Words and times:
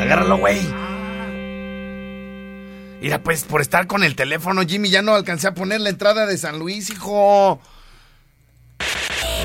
Agárralo, 0.00 0.38
güey. 0.38 0.60
Mira, 3.00 3.22
pues 3.22 3.44
por 3.44 3.60
estar 3.60 3.86
con 3.86 4.02
el 4.02 4.16
teléfono, 4.16 4.62
Jimmy, 4.62 4.90
ya 4.90 5.02
no 5.02 5.14
alcancé 5.14 5.48
a 5.48 5.54
poner 5.54 5.80
la 5.80 5.90
entrada 5.90 6.26
de 6.26 6.36
San 6.36 6.58
Luis, 6.58 6.90
hijo. 6.90 7.60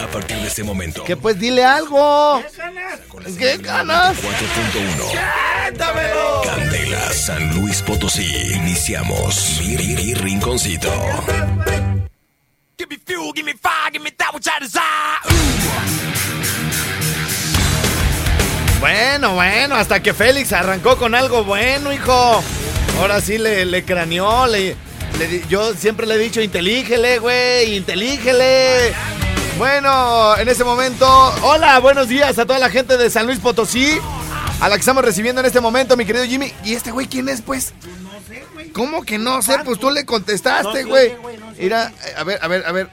A 0.06 0.08
partir 0.08 0.38
de 0.38 0.48
este 0.48 0.64
momento. 0.64 1.04
Que 1.04 1.18
pues 1.18 1.40
dile 1.40 1.66
algo. 1.66 2.40
¿Qué 3.40 3.58
ganas? 3.58 4.16
4.1. 4.18 6.46
Candela, 6.46 7.12
San 7.12 7.56
Luis 7.56 7.82
Potosí. 7.82 8.28
Iniciamos. 8.54 9.60
Mi 9.62 10.14
rinconcito. 10.14 10.92
Give 12.78 12.88
me 12.88 12.98
fuel, 13.04 13.32
give 13.34 13.46
me 13.46 13.54
fire, 13.54 13.92
give 13.94 14.04
me 14.04 14.12
that 14.12 14.32
which 14.36 14.46
I 14.48 14.60
desire. 14.62 14.84
Bueno, 18.80 19.34
bueno, 19.34 19.74
hasta 19.76 20.04
que 20.04 20.14
Félix 20.14 20.54
arrancó 20.54 20.98
con 20.98 21.16
algo 21.16 21.44
bueno, 21.44 21.92
hijo. 21.92 22.44
Ahora 23.00 23.22
sí 23.22 23.40
le, 23.40 23.66
le 23.66 23.84
craneó, 23.84 24.46
le, 24.46 24.76
le 25.18 25.42
yo 25.50 25.74
siempre 25.74 26.06
le 26.06 26.14
he 26.14 26.20
dicho, 26.20 26.42
intelígele, 26.42 27.18
güey, 27.18 27.76
intelígele. 27.76 28.94
Bueno, 29.58 30.38
en 30.38 30.50
este 30.50 30.64
momento, 30.66 31.08
hola, 31.42 31.80
buenos 31.80 32.10
días 32.10 32.38
a 32.38 32.46
toda 32.46 32.60
la 32.60 32.70
gente 32.70 32.98
de 32.98 33.10
San 33.10 33.26
Luis 33.26 33.40
Potosí, 33.40 33.98
a 34.60 34.68
la 34.68 34.76
que 34.76 34.82
estamos 34.82 35.04
recibiendo 35.06 35.40
en 35.40 35.48
este 35.48 35.62
momento, 35.62 35.96
mi 35.96 36.06
querido 36.06 36.26
Jimmy. 36.26 36.52
¿Y 36.64 36.74
este 36.74 36.92
güey 36.92 37.08
quién 37.08 37.30
es, 37.30 37.42
pues? 37.42 37.74
¿Cómo 38.74 39.04
que 39.04 39.18
no 39.18 39.42
sé? 39.42 39.58
Pues 39.64 39.80
tú 39.80 39.90
le 39.92 40.06
contestaste, 40.06 40.84
güey. 40.84 41.16
Mira, 41.58 41.94
a 42.18 42.24
ver, 42.26 42.40
a 42.42 42.48
ver, 42.50 42.66
a 42.66 42.72
ver. 42.74 42.90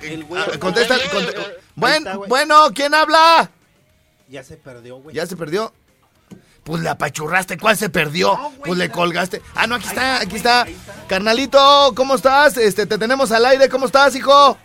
Contesta. 0.60 0.94
conte- 1.12 1.34
Bueno, 1.74 2.22
bueno, 2.28 2.68
¿quién 2.72 2.94
habla? 2.94 3.50
Ya 4.28 4.44
se 4.44 4.56
perdió, 4.56 4.96
güey. 4.98 5.16
¿Ya 5.16 5.26
se 5.26 5.36
perdió? 5.36 5.72
Pues 6.62 6.80
le 6.80 6.88
apachurraste, 6.90 7.58
¿cuál 7.58 7.76
se 7.76 7.88
perdió? 7.88 8.38
pues 8.64 8.78
le 8.78 8.88
colgaste. 8.88 9.42
Ah, 9.56 9.66
no, 9.66 9.74
aquí 9.74 9.88
está, 9.88 10.20
aquí 10.20 10.36
está. 10.36 10.64
Carnalito, 11.08 11.92
¿cómo 11.96 12.14
estás? 12.14 12.56
Este, 12.56 12.86
te 12.86 12.98
tenemos 12.98 13.32
al 13.32 13.44
aire, 13.46 13.68
¿cómo 13.68 13.86
estás, 13.86 14.14
hijo? 14.14 14.56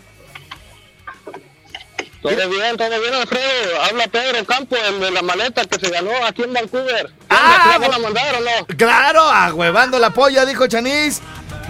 Todo 2.36 2.50
bien, 2.50 2.78
todo 2.78 3.02
bien, 3.02 3.14
Alfredo. 3.14 3.81
Habla 3.89 4.08
Pedro 4.08 4.45
Campo, 4.45 4.75
el 4.75 5.00
de 5.00 5.11
la 5.11 5.22
maleta 5.22 5.66
que 5.66 5.80
se 5.80 5.89
ganó 5.92 6.11
aquí 6.25 6.44
en 6.44 6.53
Vancouver. 6.53 7.11
Ah, 7.30 7.78
¿Me 7.80 7.88
van 7.88 7.95
a 7.95 8.00
mandar 8.00 8.36
o 8.36 8.39
no? 8.42 8.78
Claro, 8.78 9.22
ahuevando 9.22 10.00
la 10.00 10.09
polla, 10.11 10.45
dijo 10.45 10.67
Chanis. 10.67 11.22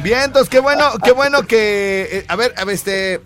Vientos, 0.04 0.48
qué 0.50 0.60
bueno, 0.60 0.92
qué 1.04 1.12
bueno 1.12 1.44
que. 1.44 2.08
eh, 2.12 2.26
a 2.28 2.36
ver, 2.36 2.54
a 2.58 2.66
ver, 2.66 2.76
este. 2.76 3.22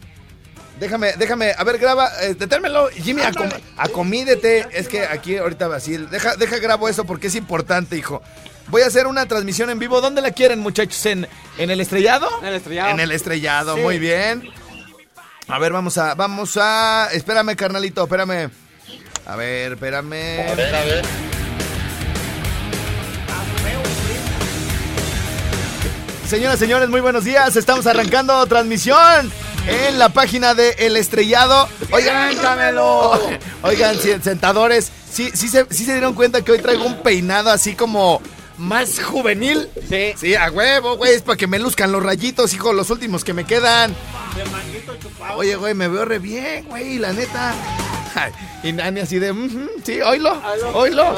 Déjame, 0.79 1.13
déjame, 1.13 1.53
a 1.55 1.63
ver, 1.63 1.77
graba, 1.77 2.09
eh, 2.21 2.33
detérmelo, 2.33 2.89
Jimmy, 2.89 3.21
acom- 3.21 3.53
acomídete. 3.77 4.67
Es 4.71 4.87
que 4.87 5.05
aquí 5.05 5.37
ahorita 5.37 5.67
Basil, 5.67 6.09
deja, 6.09 6.35
deja 6.37 6.57
grabo 6.57 6.89
eso 6.89 7.05
porque 7.05 7.27
es 7.27 7.35
importante, 7.35 7.97
hijo. 7.97 8.21
Voy 8.67 8.81
a 8.81 8.87
hacer 8.87 9.05
una 9.05 9.27
transmisión 9.27 9.69
en 9.69 9.77
vivo. 9.79 10.01
¿Dónde 10.01 10.21
la 10.21 10.31
quieren, 10.31 10.59
muchachos? 10.59 11.05
¿En, 11.05 11.27
en 11.59 11.69
el 11.69 11.81
estrellado? 11.81 12.27
En 12.41 12.47
el 12.47 12.55
estrellado. 12.55 12.89
En 12.91 12.99
el 12.99 13.11
estrellado, 13.11 13.75
Sí. 13.75 13.81
muy 13.81 13.99
bien. 13.99 14.49
A 15.47 15.59
ver, 15.59 15.73
vamos 15.73 15.97
a, 15.97 16.15
vamos 16.15 16.57
a. 16.57 17.09
Espérame, 17.11 17.55
carnalito, 17.55 18.03
espérame. 18.03 18.49
A 19.25 19.35
ver, 19.35 19.73
espérame. 19.73 20.49
A 20.49 20.55
ver, 20.55 20.75
a 20.75 20.83
ver. 20.85 21.05
Señoras, 26.27 26.59
señores, 26.59 26.87
muy 26.87 27.01
buenos 27.01 27.25
días. 27.25 27.57
Estamos 27.57 27.85
arrancando 27.87 28.45
transmisión 28.45 29.29
en 29.67 29.99
la 29.99 30.09
página 30.09 30.53
de 30.53 30.75
El 30.79 30.95
Estrellado. 30.95 31.67
Oigan, 31.91 32.37
Oigan, 33.63 33.99
sentadores, 33.99 34.91
¿sí, 35.11 35.31
sí, 35.33 35.49
se, 35.49 35.65
sí 35.69 35.83
se 35.83 35.91
dieron 35.91 36.13
cuenta 36.13 36.41
que 36.41 36.53
hoy 36.53 36.59
traigo 36.59 36.85
un 36.85 37.03
peinado 37.03 37.49
así 37.49 37.75
como 37.75 38.21
más 38.57 39.03
juvenil. 39.03 39.67
Sí. 39.89 40.13
Sí, 40.15 40.35
a 40.35 40.49
huevo, 40.49 40.95
güey, 40.95 41.15
es 41.15 41.21
para 41.21 41.35
que 41.35 41.47
me 41.47 41.59
luzcan 41.59 41.91
los 41.91 42.01
rayitos, 42.01 42.53
hijo, 42.53 42.71
los 42.71 42.89
últimos 42.89 43.25
que 43.25 43.33
me 43.33 43.43
quedan. 43.43 43.93
Oye, 45.35 45.55
güey, 45.55 45.73
me 45.73 45.87
veo 45.87 46.05
re 46.05 46.19
bien, 46.19 46.65
güey, 46.65 46.97
la 46.97 47.13
neta. 47.13 47.53
Y 48.63 48.73
Nani 48.73 48.99
así 48.99 49.17
de, 49.19 49.31
"Ujú, 49.31 49.69
sí, 49.83 50.01
oílo, 50.01 50.39
oílo. 50.73 51.15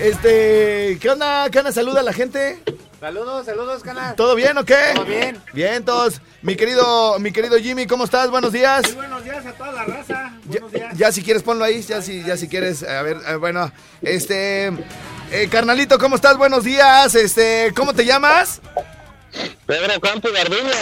Este, 0.00 0.98
¿qué 1.00 1.10
onda? 1.10 1.48
¿Qué 1.50 1.58
onda? 1.58 1.70
Saluda 1.72 2.00
a 2.00 2.02
la 2.02 2.12
gente. 2.12 2.58
Saludos, 2.98 3.46
saludos, 3.46 3.82
canal. 3.84 4.16
¿Todo 4.16 4.34
bien 4.34 4.56
o 4.58 4.64
qué? 4.64 4.92
Todo 4.94 5.04
bien. 5.04 5.40
Bien, 5.52 5.84
todos. 5.84 6.20
Mi 6.42 6.56
querido, 6.56 7.18
mi 7.20 7.30
querido 7.30 7.56
Jimmy, 7.58 7.86
¿cómo 7.86 8.04
estás? 8.04 8.28
Buenos 8.30 8.52
días. 8.52 8.82
Muy 8.86 8.94
buenos 8.96 9.22
días 9.22 9.46
a 9.46 9.52
toda 9.52 9.70
la 9.72 9.84
raza. 9.84 10.32
Ya, 10.48 10.60
Buenos 10.60 10.72
días. 10.72 10.94
ya 10.98 11.12
si 11.12 11.22
quieres 11.22 11.42
ponlo 11.44 11.64
ahí, 11.64 11.80
ya 11.82 12.02
si, 12.02 12.24
ya 12.24 12.36
si 12.36 12.48
quieres, 12.48 12.82
a 12.82 13.02
ver, 13.02 13.18
eh, 13.28 13.36
bueno, 13.36 13.70
este, 14.02 14.66
eh, 15.30 15.48
carnalito, 15.50 15.96
¿cómo 15.98 16.16
estás? 16.16 16.36
Buenos 16.36 16.64
días, 16.64 17.14
este, 17.14 17.72
¿cómo 17.76 17.92
te 17.94 18.04
llamas? 18.04 18.60
Pedro 19.66 20.00
Campo 20.00 20.28
Garduño. 20.32 20.72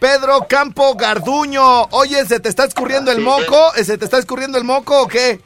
Pedro 0.00 0.46
Campo 0.48 0.94
Garduño. 0.94 1.84
Oye, 1.90 2.24
¿se 2.26 2.40
te 2.40 2.48
está 2.48 2.64
escurriendo 2.64 3.10
el 3.12 3.20
moco? 3.20 3.72
¿Se 3.82 3.98
te 3.98 4.04
está 4.04 4.18
escurriendo 4.18 4.58
el 4.58 4.64
moco 4.64 5.02
o 5.02 5.08
qué? 5.08 5.40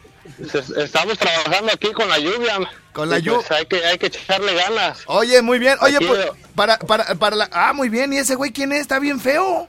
Estamos 0.76 1.18
trabajando 1.18 1.72
aquí 1.72 1.92
con 1.92 2.08
la 2.08 2.18
lluvia. 2.18 2.58
Con 2.92 3.08
la 3.08 3.18
Y, 3.18 3.22
llu- 3.22 3.34
pues, 3.36 3.50
hay 3.52 3.66
que, 3.66 3.84
hay 3.84 3.98
que 3.98 4.06
echarle 4.06 4.54
ganas. 4.54 4.98
Oye, 5.06 5.42
muy 5.42 5.58
bien. 5.58 5.76
Oye, 5.80 5.96
Aquí 5.96 6.06
pues, 6.06 6.28
para, 6.54 6.78
para, 6.78 7.04
para 7.14 7.36
la... 7.36 7.48
Ah, 7.52 7.72
muy 7.72 7.88
bien. 7.88 8.12
¿Y 8.12 8.18
ese 8.18 8.34
güey 8.34 8.52
quién 8.52 8.72
es? 8.72 8.80
Está 8.80 8.98
bien 8.98 9.20
feo. 9.20 9.68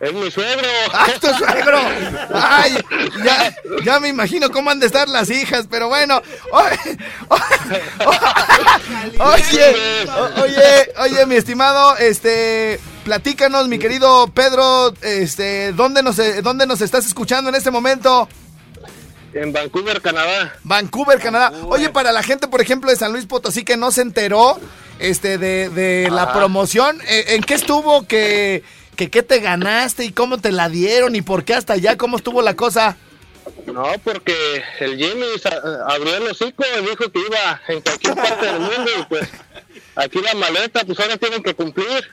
Es 0.00 0.14
mi 0.14 0.30
suegro. 0.30 0.66
¡Ah, 0.94 1.08
tu 1.20 1.26
suegro! 1.38 1.78
¡Ay! 2.32 2.78
Ya, 3.22 3.54
ya 3.84 4.00
me 4.00 4.08
imagino 4.08 4.50
cómo 4.50 4.70
han 4.70 4.80
de 4.80 4.86
estar 4.86 5.08
las 5.08 5.28
hijas, 5.28 5.66
pero 5.70 5.88
bueno. 5.88 6.22
Oye, 6.50 6.98
oye, 9.18 10.08
oye, 10.42 10.92
oye, 10.98 11.26
mi 11.26 11.34
estimado, 11.34 11.96
este, 11.98 12.80
platícanos, 13.04 13.68
mi 13.68 13.78
querido 13.78 14.28
Pedro, 14.28 14.94
este, 15.02 15.72
¿dónde 15.72 16.02
nos, 16.02 16.16
dónde 16.42 16.66
nos 16.66 16.80
estás 16.80 17.04
escuchando 17.04 17.50
en 17.50 17.56
este 17.56 17.70
momento? 17.70 18.26
En 19.34 19.52
Vancouver, 19.52 20.00
Canadá. 20.00 20.54
Vancouver, 20.64 21.20
Canadá. 21.20 21.52
Oye, 21.68 21.90
para 21.90 22.10
la 22.10 22.22
gente, 22.22 22.48
por 22.48 22.62
ejemplo, 22.62 22.90
de 22.90 22.96
San 22.96 23.12
Luis 23.12 23.26
Potosí 23.26 23.64
que 23.64 23.76
no 23.76 23.92
se 23.92 24.00
enteró 24.00 24.58
este, 24.98 25.36
de, 25.38 25.68
de 25.68 26.08
la 26.10 26.32
promoción, 26.32 27.00
eh, 27.06 27.26
¿en 27.28 27.42
qué 27.42 27.54
estuvo? 27.54 28.06
que, 28.06 28.64
que 29.00 29.10
¿Qué 29.20 29.22
te 29.22 29.40
ganaste 29.40 30.04
y 30.04 30.12
cómo 30.12 30.36
te 30.38 30.52
la 30.52 30.68
dieron 30.68 31.16
y 31.16 31.22
por 31.22 31.44
qué 31.44 31.54
hasta 31.54 31.72
allá? 31.72 31.96
¿Cómo 31.96 32.18
estuvo 32.18 32.42
la 32.42 32.54
cosa? 32.54 32.98
No, 33.64 33.86
porque 34.04 34.62
el 34.80 34.98
Jimmy 34.98 35.24
abrió 35.88 36.16
el 36.16 36.24
hocico 36.24 36.62
y 36.78 36.82
dijo 36.82 37.10
que 37.10 37.20
iba 37.20 37.62
en 37.68 37.80
cualquier 37.80 38.14
parte 38.14 38.44
del 38.44 38.60
mundo 38.60 38.90
y 38.98 39.02
pues 39.04 39.26
aquí 39.96 40.20
la 40.20 40.34
maleta 40.34 40.84
pues 40.84 41.00
ahora 41.00 41.16
tienen 41.16 41.42
que 41.42 41.54
cumplir. 41.54 42.10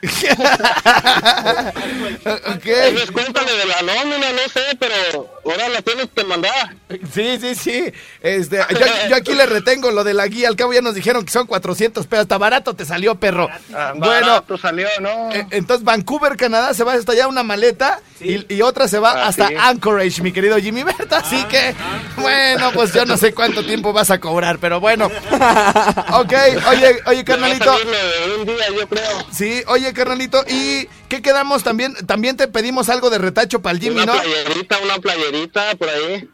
ok. 2.56 2.64
Ellos 2.64 3.10
cuéntale 3.10 3.52
de 3.52 3.66
la 3.66 3.82
nómina, 3.82 4.32
no 4.32 4.48
sé, 4.48 4.62
pero 4.80 5.40
ahora 5.44 5.68
la 5.68 5.82
tienes 5.82 6.08
que 6.14 6.24
mandar. 6.24 6.74
Sí, 7.12 7.38
sí, 7.40 7.54
sí. 7.54 7.92
Este, 8.22 8.56
yo, 8.70 8.86
yo 9.10 9.16
aquí 9.16 9.34
le 9.34 9.46
retengo 9.46 9.90
lo 9.90 10.04
de 10.04 10.14
la 10.14 10.26
guía. 10.26 10.48
Al 10.48 10.56
cabo 10.56 10.72
ya 10.72 10.80
nos 10.80 10.94
dijeron 10.94 11.24
que 11.24 11.30
son 11.32 11.46
400 11.46 12.06
pesos. 12.06 12.22
Hasta 12.22 12.38
barato 12.38 12.74
te 12.74 12.84
salió, 12.84 13.14
perro. 13.16 13.48
Ah, 13.74 13.92
Bueno, 13.94 14.26
barato 14.26 14.56
salió, 14.58 14.88
¿no? 15.00 15.30
eh, 15.32 15.46
entonces 15.50 15.84
Vancouver, 15.84 16.36
Canadá, 16.36 16.72
se 16.74 16.84
va 16.84 16.94
hasta 16.94 17.12
allá 17.12 17.28
una 17.28 17.42
maleta 17.42 18.00
y, 18.20 18.52
y 18.54 18.62
otra 18.62 18.88
se 18.88 18.98
va 18.98 19.12
Ah, 19.12 19.26
hasta 19.28 19.48
sí. 19.48 19.54
Anchorage, 19.58 20.22
mi 20.22 20.32
querido 20.32 20.56
Jimmy 20.58 20.82
Berta. 20.82 21.18
Así 21.18 21.42
que, 21.44 21.74
bueno, 22.16 22.70
pues 22.72 22.92
yo 22.92 23.04
no 23.04 23.16
sé 23.16 23.32
cuánto 23.34 23.64
tiempo 23.64 23.92
vas 23.92 24.10
a 24.10 24.18
cobrar, 24.18 24.58
pero 24.58 24.80
bueno. 24.80 25.10
Ok, 26.12 26.32
oye, 26.70 27.00
oye, 27.06 27.24
carnalito. 27.24 27.72
un 28.38 28.46
día, 28.46 28.68
yo 28.76 28.88
creo. 28.88 29.26
Sí, 29.32 29.62
oye, 29.66 29.92
carnalito, 29.92 30.42
¿y 30.48 30.88
qué 31.08 31.22
quedamos 31.22 31.62
también? 31.62 31.94
También 32.06 32.36
te 32.36 32.48
pedimos 32.48 32.88
algo 32.88 33.10
de 33.10 33.18
retacho 33.18 33.60
para 33.60 33.74
el 33.74 33.80
Jimmy, 33.80 34.02
Una 34.02 34.14
¿no? 34.14 34.20
playerita, 34.20 34.78
una 34.82 34.98
playerita 34.98 35.74
por 35.76 35.88
ahí. 35.88 36.28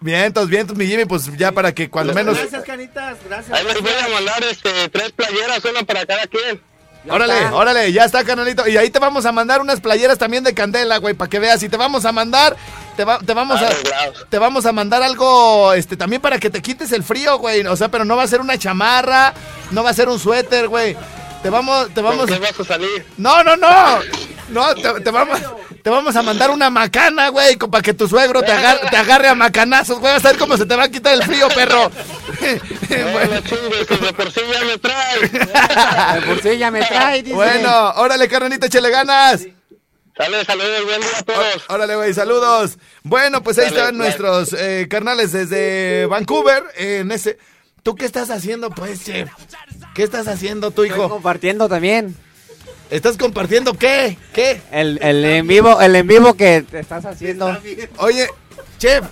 Vientos, 0.48 0.76
vientos, 0.76 0.76
mi 0.76 0.86
Jimmy, 0.86 1.04
pues 1.04 1.36
ya 1.36 1.52
para 1.52 1.72
que 1.72 1.88
cuando 1.90 2.12
menos... 2.14 2.36
Gracias, 2.36 2.64
canitas, 2.64 3.16
gracias. 3.28 3.56
Ahí 3.58 3.64
les 3.66 3.80
voy 3.80 3.90
a 3.92 4.08
mandar 4.14 4.42
este, 4.44 4.88
tres 4.90 5.12
playeras, 5.12 5.64
una 5.64 5.82
para 5.82 6.04
cada 6.06 6.26
quien. 6.26 6.60
Órale, 7.08 7.34
órale, 7.52 7.92
ya 7.92 8.04
está, 8.06 8.24
carnalito. 8.24 8.66
Y 8.66 8.78
ahí 8.78 8.88
te 8.88 8.98
vamos 8.98 9.26
a 9.26 9.32
mandar 9.32 9.60
unas 9.60 9.80
playeras 9.80 10.16
también 10.16 10.42
de 10.42 10.54
candela, 10.54 10.96
güey, 10.96 11.12
para 11.14 11.28
que 11.28 11.38
veas. 11.38 11.62
Y 11.62 11.68
te 11.68 11.76
vamos 11.76 12.06
a 12.06 12.12
mandar, 12.12 12.56
te, 12.96 13.04
va- 13.04 13.18
te 13.18 13.34
vamos 13.34 13.60
a, 13.60 13.66
Arreglados. 13.66 14.26
te 14.30 14.38
vamos 14.38 14.64
a 14.64 14.72
mandar 14.72 15.02
algo, 15.02 15.74
este, 15.74 15.98
también 15.98 16.22
para 16.22 16.38
que 16.38 16.48
te 16.48 16.62
quites 16.62 16.92
el 16.92 17.02
frío, 17.02 17.36
güey. 17.38 17.66
O 17.66 17.76
sea, 17.76 17.88
pero 17.88 18.06
no 18.06 18.16
va 18.16 18.22
a 18.22 18.26
ser 18.26 18.40
una 18.40 18.56
chamarra, 18.56 19.34
no 19.70 19.84
va 19.84 19.90
a 19.90 19.94
ser 19.94 20.08
un 20.08 20.18
suéter, 20.18 20.68
güey. 20.68 20.96
Te 21.42 21.50
vamos, 21.50 21.88
te 21.88 21.94
¿Con 22.00 22.04
vamos. 22.04 22.26
qué 22.26 22.38
vas 22.38 22.58
a 22.58 22.64
salir? 22.64 23.04
No, 23.18 23.44
no, 23.44 23.54
no. 23.56 23.98
No, 24.48 24.74
te, 24.74 25.00
te 25.02 25.10
vamos, 25.10 25.38
te 25.84 25.90
vamos 25.90 26.16
a 26.16 26.22
mandar 26.22 26.50
una 26.50 26.70
macana, 26.70 27.28
güey, 27.28 27.56
para 27.58 27.82
que 27.82 27.92
tu 27.92 28.08
suegro 28.08 28.42
te 28.42 28.50
agarre, 28.50 28.88
te 28.88 28.96
agarre 28.96 29.28
a 29.28 29.34
macanazos, 29.34 30.00
güey. 30.00 30.14
Vas 30.14 30.24
a 30.24 30.28
ver 30.30 30.38
cómo 30.38 30.56
se 30.56 30.64
te 30.64 30.74
va 30.74 30.84
a 30.84 30.88
quitar 30.88 31.12
el 31.12 31.22
frío, 31.22 31.46
perro. 31.48 31.90
No, 31.90 33.12
bueno, 33.12 33.34
no 33.34 33.40
chingues, 33.42 33.86
que 33.86 33.96
de 33.98 34.12
por 34.14 34.32
sí 34.32 34.40
ya 34.50 34.64
me 34.64 34.78
trae. 34.78 35.20
De 35.20 36.26
por 36.26 36.40
sí 36.40 36.56
ya 36.56 36.70
me 36.70 36.82
trae, 36.86 37.22
dice. 37.22 37.34
bueno, 37.34 37.90
órale, 37.96 38.26
carnalito, 38.28 38.64
échale 38.64 38.88
ganas. 38.88 39.46
Sale, 40.16 40.44
saludos, 40.46 40.84
buen 40.86 41.00
día 41.02 41.18
a 41.18 41.22
todos. 41.22 41.64
Órale, 41.68 41.96
güey, 41.96 42.14
saludos. 42.14 42.78
Bueno, 43.02 43.42
pues 43.42 43.58
ahí 43.58 43.66
Dale, 43.66 43.76
están 43.80 43.98
nuestros 43.98 44.54
eh, 44.54 44.86
carnales 44.88 45.32
desde 45.32 46.06
Vancouver. 46.06 46.64
En 46.76 47.12
ese. 47.12 47.36
¿Tú 47.82 47.94
qué 47.94 48.06
estás 48.06 48.30
haciendo, 48.30 48.70
pues, 48.70 49.04
chef? 49.04 49.28
¿Qué 49.94 50.02
estás 50.02 50.28
haciendo, 50.28 50.70
tu 50.70 50.84
Estoy 50.84 50.98
hijo? 50.98 51.10
compartiendo 51.10 51.68
también. 51.68 52.16
¿Estás 52.94 53.16
compartiendo 53.16 53.74
qué? 53.74 54.16
¿Qué? 54.32 54.60
El, 54.70 55.00
el 55.02 55.24
en 55.24 55.48
vivo, 55.48 55.80
el 55.80 55.96
en 55.96 56.06
vivo 56.06 56.34
que 56.34 56.62
te 56.62 56.78
estás 56.78 57.04
haciendo. 57.04 57.58
Oye, 57.98 58.28
chef, 58.78 59.04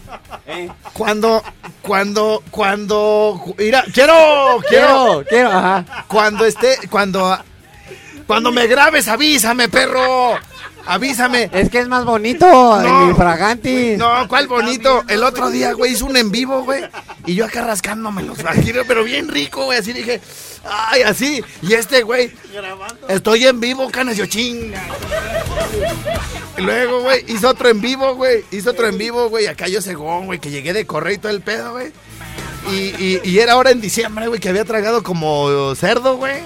Eh, 0.47 0.69
cuando, 0.93 1.43
cuando, 1.83 2.45
cuando, 2.53 3.43
mira, 3.59 3.85
quiero, 3.93 4.61
quiero, 4.69 5.25
Quiero, 5.25 5.25
quiero, 5.29 5.49
ajá. 5.51 6.05
cuando 6.07 6.45
esté, 6.45 6.79
cuando, 6.91 7.37
cuando 8.29 8.53
me 8.53 8.69
grabes, 8.69 9.09
avísame, 9.09 9.69
perro, 9.69 10.39
avísame. 10.87 11.51
Es 11.53 11.71
que 11.71 11.79
es 11.81 11.89
más 11.89 12.05
bonito 12.05 12.47
No. 12.47 12.81
el 13.05 13.11
infraganti. 13.11 13.97
No, 13.97 14.27
cuál 14.29 14.49
bonito. 14.49 15.03
El 15.09 15.23
otro 15.25 15.51
día, 15.51 15.73
güey, 15.73 15.93
hizo 15.93 16.07
un 16.07 16.17
en 16.17 16.31
vivo, 16.31 16.63
güey. 16.65 16.83
Y 17.27 17.35
yo 17.35 17.45
acá 17.45 17.63
rascándome 17.63 18.23
los 18.23 18.39
pero 18.87 19.05
bien 19.05 19.29
rico, 19.29 19.65
güey. 19.65 19.79
Así 19.79 19.93
dije, 19.93 20.21
ay, 20.65 21.03
así. 21.03 21.43
Y 21.63 21.75
este, 21.75 22.03
güey, 22.03 22.31
estoy 23.09 23.47
en 23.47 23.61
vivo, 23.61 23.91
canas, 23.91 24.17
yo 24.17 24.27
chinga. 24.27 24.83
Y 26.59 26.61
luego, 26.63 27.01
güey, 27.03 27.25
hizo 27.29 27.49
otro 27.49 27.69
en 27.69 27.81
vivo, 27.81 28.15
güey. 28.15 28.45
Hizo 28.51 28.71
otro 28.71 28.87
en 28.87 28.99
vivo, 28.99 29.29
güey. 29.29 29.47
Acá 29.47 29.69
yo 29.69 29.81
según, 29.81 30.27
güey, 30.27 30.39
que 30.39 30.51
llegué 30.51 30.73
de 30.73 30.87
correo 30.87 31.15
y 31.15 31.19
todo 31.19 31.33
el 31.33 31.41
pedo, 31.41 31.73
güey. 31.73 31.93
Y, 32.71 32.75
y, 33.03 33.21
y 33.25 33.39
era 33.41 33.55
ahora 33.55 33.71
en 33.73 33.81
diciembre, 33.81 34.29
güey, 34.29 34.39
que 34.39 34.49
había 34.49 34.65
tragado 34.65 35.03
como 35.03 35.75
cerdo, 35.75 36.17
güey. 36.17 36.37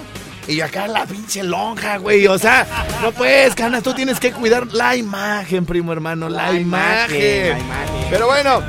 Y 0.47 0.55
yo 0.55 0.65
acá 0.65 0.87
la 0.87 1.05
pinche 1.05 1.43
lonja, 1.43 1.97
güey. 1.97 2.25
O 2.27 2.37
sea, 2.39 2.65
no 3.01 3.11
puedes, 3.11 3.53
canas, 3.55 3.83
tú 3.83 3.93
tienes 3.93 4.19
que 4.19 4.31
cuidar 4.31 4.67
la 4.73 4.95
imagen, 4.95 5.65
primo 5.65 5.91
hermano, 5.91 6.29
la, 6.29 6.51
La 6.51 6.59
imagen. 6.59 7.15
imagen, 7.17 7.49
la 7.49 7.59
imagen. 7.59 8.07
Pero 8.09 8.27
bueno, 8.27 8.61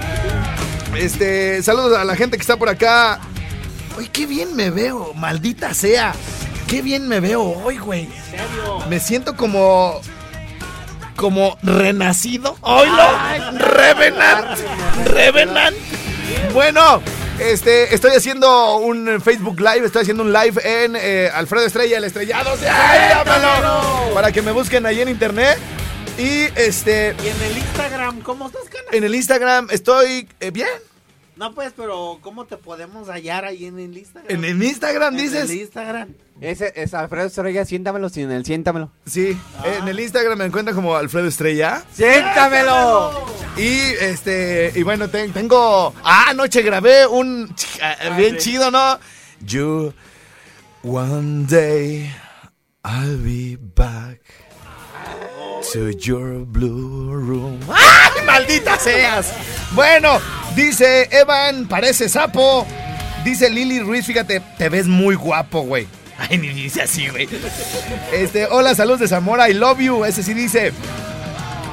este, 0.97 1.63
saludos 1.63 1.97
a 1.99 2.05
la 2.05 2.17
gente 2.17 2.37
que 2.37 2.41
está 2.43 2.57
por 2.57 2.69
acá. 2.69 3.21
Uy, 3.97 4.09
qué 4.09 4.27
bien 4.27 4.57
me 4.57 4.71
veo, 4.71 5.13
maldita 5.15 5.73
sea. 5.75 6.13
Qué 6.67 6.83
bien 6.83 7.09
me 7.09 7.21
veo 7.21 7.43
hoy, 7.43 7.79
güey. 7.79 8.09
Me 8.89 9.01
siento 9.01 9.37
como. 9.37 10.01
Como 11.17 11.59
renacido. 11.65 12.57
¡Oilo! 12.61 13.09
¡Revenant! 13.55 14.57
¡Revenant! 15.07 15.77
Bueno, 16.53 17.03
este, 17.41 17.95
estoy 17.95 18.13
haciendo 18.13 18.77
un 18.79 19.21
Facebook 19.21 19.61
Live, 19.61 19.87
estoy 19.87 20.03
haciendo 20.03 20.23
un 20.23 20.33
live 20.33 20.61
en 20.65 20.97
eh, 20.97 21.31
Alfredo 21.33 21.67
Estrella, 21.67 21.99
el 21.99 22.05
estrellado. 22.05 22.57
¡Sí, 22.57 22.65
¡Ay, 22.69 23.11
llámalo! 23.11 24.13
Para 24.15 24.33
que 24.33 24.43
me 24.43 24.53
busquen 24.53 24.87
ahí 24.87 25.01
en 25.01 25.09
internet. 25.09 25.59
Y 26.19 26.47
este, 26.57 27.15
Y 27.23 27.29
en 27.29 27.43
el 27.43 27.59
Instagram, 27.59 28.21
¿cómo 28.23 28.49
estás, 28.49 28.65
Cana? 28.65 28.85
en 28.91 29.05
el 29.05 29.15
Instagram 29.15 29.69
estoy 29.71 30.29
eh, 30.41 30.51
bien. 30.51 30.69
No, 31.37 31.55
pues, 31.55 31.73
pero 31.77 32.19
¿cómo 32.21 32.47
te 32.47 32.57
podemos 32.57 33.09
hallar 33.09 33.45
ahí 33.45 33.67
en 33.67 33.79
el 33.79 33.97
Instagram? 33.97 34.27
En 34.29 34.45
el 34.45 34.61
Instagram 34.61 35.15
En 35.17 35.23
dices. 35.23 35.49
el 35.49 35.57
Instagram. 35.61 36.09
Ese 36.41 36.73
es 36.77 36.95
Alfredo 36.95 37.27
Estrella, 37.27 37.65
siéntamelo 37.65 38.09
sin 38.09 38.31
el 38.31 38.45
siéntamelo. 38.45 38.91
Sí, 39.07 39.37
en 39.65 39.89
el 39.89 39.99
Instagram 39.99 40.39
me 40.39 40.45
encuentran 40.45 40.75
como 40.77 40.95
Alfredo 40.95 41.27
Estrella. 41.27 41.83
¡Siéntamelo! 41.93 43.27
Y 43.57 43.79
este, 44.01 44.73
y 44.77 44.83
bueno, 44.85 45.09
ten- 45.09 45.33
tengo. 45.33 45.93
Ah, 46.05 46.27
anoche 46.29 46.63
grabé 46.63 47.07
un. 47.09 47.49
ch- 47.57 47.81
ah, 47.83 48.17
bien 48.17 48.37
chido, 48.37 48.71
¿no? 48.71 48.99
You. 49.41 49.93
One 50.85 51.47
day 51.49 52.09
I'll 52.85 53.17
be 53.19 53.59
back 53.75 54.21
to 55.73 55.91
your 55.91 56.45
blue 56.47 57.13
room. 57.15 57.59
¡Ay, 57.69 58.25
maldita 58.25 58.79
seas! 58.79 59.33
Bueno, 59.73 60.21
dice 60.55 61.09
Evan, 61.11 61.67
parece 61.67 62.09
sapo. 62.09 62.65
Dice 63.25 63.51
Lili 63.51 63.81
Ruiz, 63.81 64.07
fíjate, 64.07 64.41
te 64.57 64.69
ves 64.69 64.87
muy 64.87 65.17
guapo, 65.17 65.63
güey. 65.63 65.89
Ay, 66.19 66.39
ni 66.39 66.49
dice 66.49 66.83
así, 66.83 67.09
güey. 67.09 67.29
Este, 68.13 68.47
hola, 68.47 68.75
saludos 68.75 69.01
de 69.01 69.09
Zamora, 69.09 69.49
I 69.49 69.55
love 69.55 69.79
you. 69.79 70.05
Ese 70.05 70.23
sí 70.23 70.35
dice. 70.35 70.73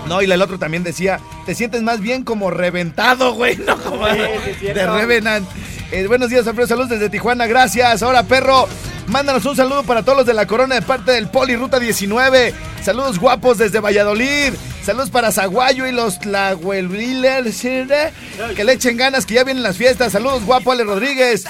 No, 0.08 0.22
y 0.22 0.32
el 0.32 0.42
otro 0.42 0.60
también 0.60 0.84
decía, 0.84 1.20
te 1.48 1.56
sientes 1.56 1.82
más 1.82 2.00
bien 2.00 2.24
como 2.24 2.52
reventado, 2.52 3.34
güey, 3.34 3.58
no 3.66 3.78
como 3.78 4.06
de 4.06 4.86
Revenant. 4.86 5.48
Eh, 5.92 6.06
buenos 6.08 6.30
días, 6.30 6.46
Alfredo, 6.46 6.68
saludos 6.68 6.90
desde 6.90 7.10
Tijuana, 7.10 7.48
gracias. 7.48 8.04
Ahora, 8.04 8.24
perro, 8.24 8.68
mándanos 9.08 9.46
un 9.46 9.56
saludo 9.56 9.84
para 9.84 10.04
todos 10.04 10.20
los 10.20 10.28
de 10.28 10.34
la 10.36 10.46
corona 10.46 10.76
de 10.76 10.82
parte 10.84 11.12
del 11.12 11.28
Poli 11.28 11.56
Ruta 11.56 11.80
19. 11.80 12.54
Saludos 12.84 13.18
guapos 13.18 13.58
desde 13.58 13.80
Valladolid. 13.80 14.54
Saludos 14.86 15.10
para 15.10 15.32
Zaguayo 15.32 15.88
y 15.88 15.92
los 15.92 16.20
Tlahuelvilers, 16.20 17.60
que 17.62 18.64
le 18.64 18.74
echen 18.74 18.98
ganas, 18.98 19.26
que 19.26 19.34
ya 19.34 19.44
vienen 19.44 19.64
las 19.64 19.78
fiestas. 19.78 20.12
Saludos 20.12 20.46
guapo, 20.46 20.72
Ale 20.72 20.84
Rodríguez. 20.84 21.46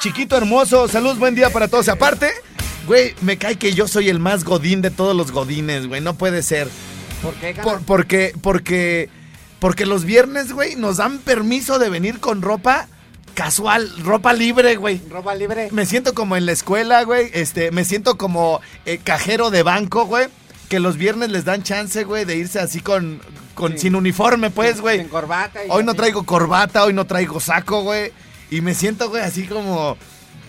Chiquito 0.00 0.36
hermoso, 0.36 0.86
saludos, 0.86 1.18
buen 1.18 1.34
día 1.34 1.48
para 1.48 1.68
todos. 1.68 1.88
Aparte, 1.88 2.30
güey, 2.86 3.14
me 3.22 3.38
cae 3.38 3.56
que 3.56 3.72
yo 3.72 3.88
soy 3.88 4.10
el 4.10 4.18
más 4.18 4.44
godín 4.44 4.82
de 4.82 4.90
todos 4.90 5.16
los 5.16 5.32
godines, 5.32 5.86
güey, 5.86 6.02
no 6.02 6.14
puede 6.14 6.42
ser. 6.42 6.68
¿Por 7.22 7.32
qué, 7.34 7.54
Por- 7.54 7.80
porque, 7.82 8.34
porque, 8.42 9.08
porque 9.58 9.86
los 9.86 10.04
viernes, 10.04 10.52
güey, 10.52 10.76
nos 10.76 10.98
dan 10.98 11.18
permiso 11.18 11.78
de 11.78 11.88
venir 11.88 12.20
con 12.20 12.42
ropa 12.42 12.88
casual, 13.34 13.90
ropa 14.04 14.34
libre, 14.34 14.76
güey. 14.76 15.00
Ropa 15.08 15.34
libre. 15.34 15.68
Me 15.72 15.86
siento 15.86 16.12
como 16.12 16.36
en 16.36 16.44
la 16.44 16.52
escuela, 16.52 17.04
güey. 17.04 17.30
Este, 17.32 17.70
me 17.70 17.84
siento 17.86 18.18
como 18.18 18.60
eh, 18.84 18.98
cajero 19.02 19.50
de 19.50 19.62
banco, 19.62 20.04
güey. 20.04 20.28
Que 20.70 20.80
los 20.80 20.96
viernes 20.96 21.30
les 21.30 21.44
dan 21.44 21.62
chance, 21.62 22.04
güey, 22.04 22.24
de 22.24 22.36
irse 22.36 22.60
así 22.60 22.80
con, 22.80 23.20
con 23.54 23.76
sin 23.76 23.94
uniforme, 23.94 24.50
pues, 24.50 24.80
güey. 24.80 25.00
En 25.00 25.08
corbata. 25.08 25.66
y 25.66 25.68
Hoy 25.68 25.84
no 25.84 25.92
traigo 25.92 26.24
corbata, 26.24 26.84
hoy 26.84 26.94
no 26.94 27.06
traigo 27.06 27.40
saco, 27.40 27.82
güey. 27.82 28.12
Y 28.50 28.62
me 28.62 28.74
siento, 28.74 29.10
güey, 29.10 29.22
así 29.22 29.46
como. 29.46 29.98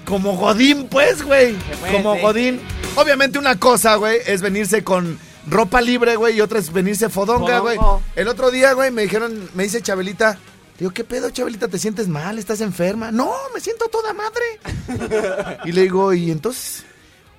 Como 0.05 0.37
Godín, 0.37 0.87
pues, 0.87 1.23
güey. 1.23 1.55
Como 1.91 2.15
sí. 2.15 2.21
Godín. 2.21 2.61
Obviamente, 2.95 3.37
una 3.37 3.59
cosa, 3.59 3.95
güey, 3.95 4.19
es 4.25 4.41
venirse 4.41 4.83
con 4.83 5.19
ropa 5.47 5.81
libre, 5.81 6.15
güey, 6.15 6.37
y 6.37 6.41
otra 6.41 6.59
es 6.59 6.71
venirse 6.71 7.09
fodonga, 7.09 7.59
güey. 7.59 7.77
El 8.15 8.27
otro 8.27 8.51
día, 8.51 8.73
güey, 8.73 8.91
me 8.91 9.03
dijeron, 9.03 9.49
me 9.53 9.63
dice 9.63 9.81
Chabelita. 9.81 10.37
Digo, 10.77 10.91
¿qué 10.91 11.03
pedo, 11.03 11.29
Chabelita? 11.29 11.67
¿Te 11.67 11.77
sientes 11.77 12.07
mal? 12.07 12.39
¿Estás 12.39 12.61
enferma? 12.61 13.11
No, 13.11 13.33
me 13.53 13.59
siento 13.59 13.87
toda 13.87 14.13
madre. 14.13 15.57
y 15.65 15.71
le 15.71 15.81
digo, 15.81 16.13
y 16.13 16.31
entonces, 16.31 16.85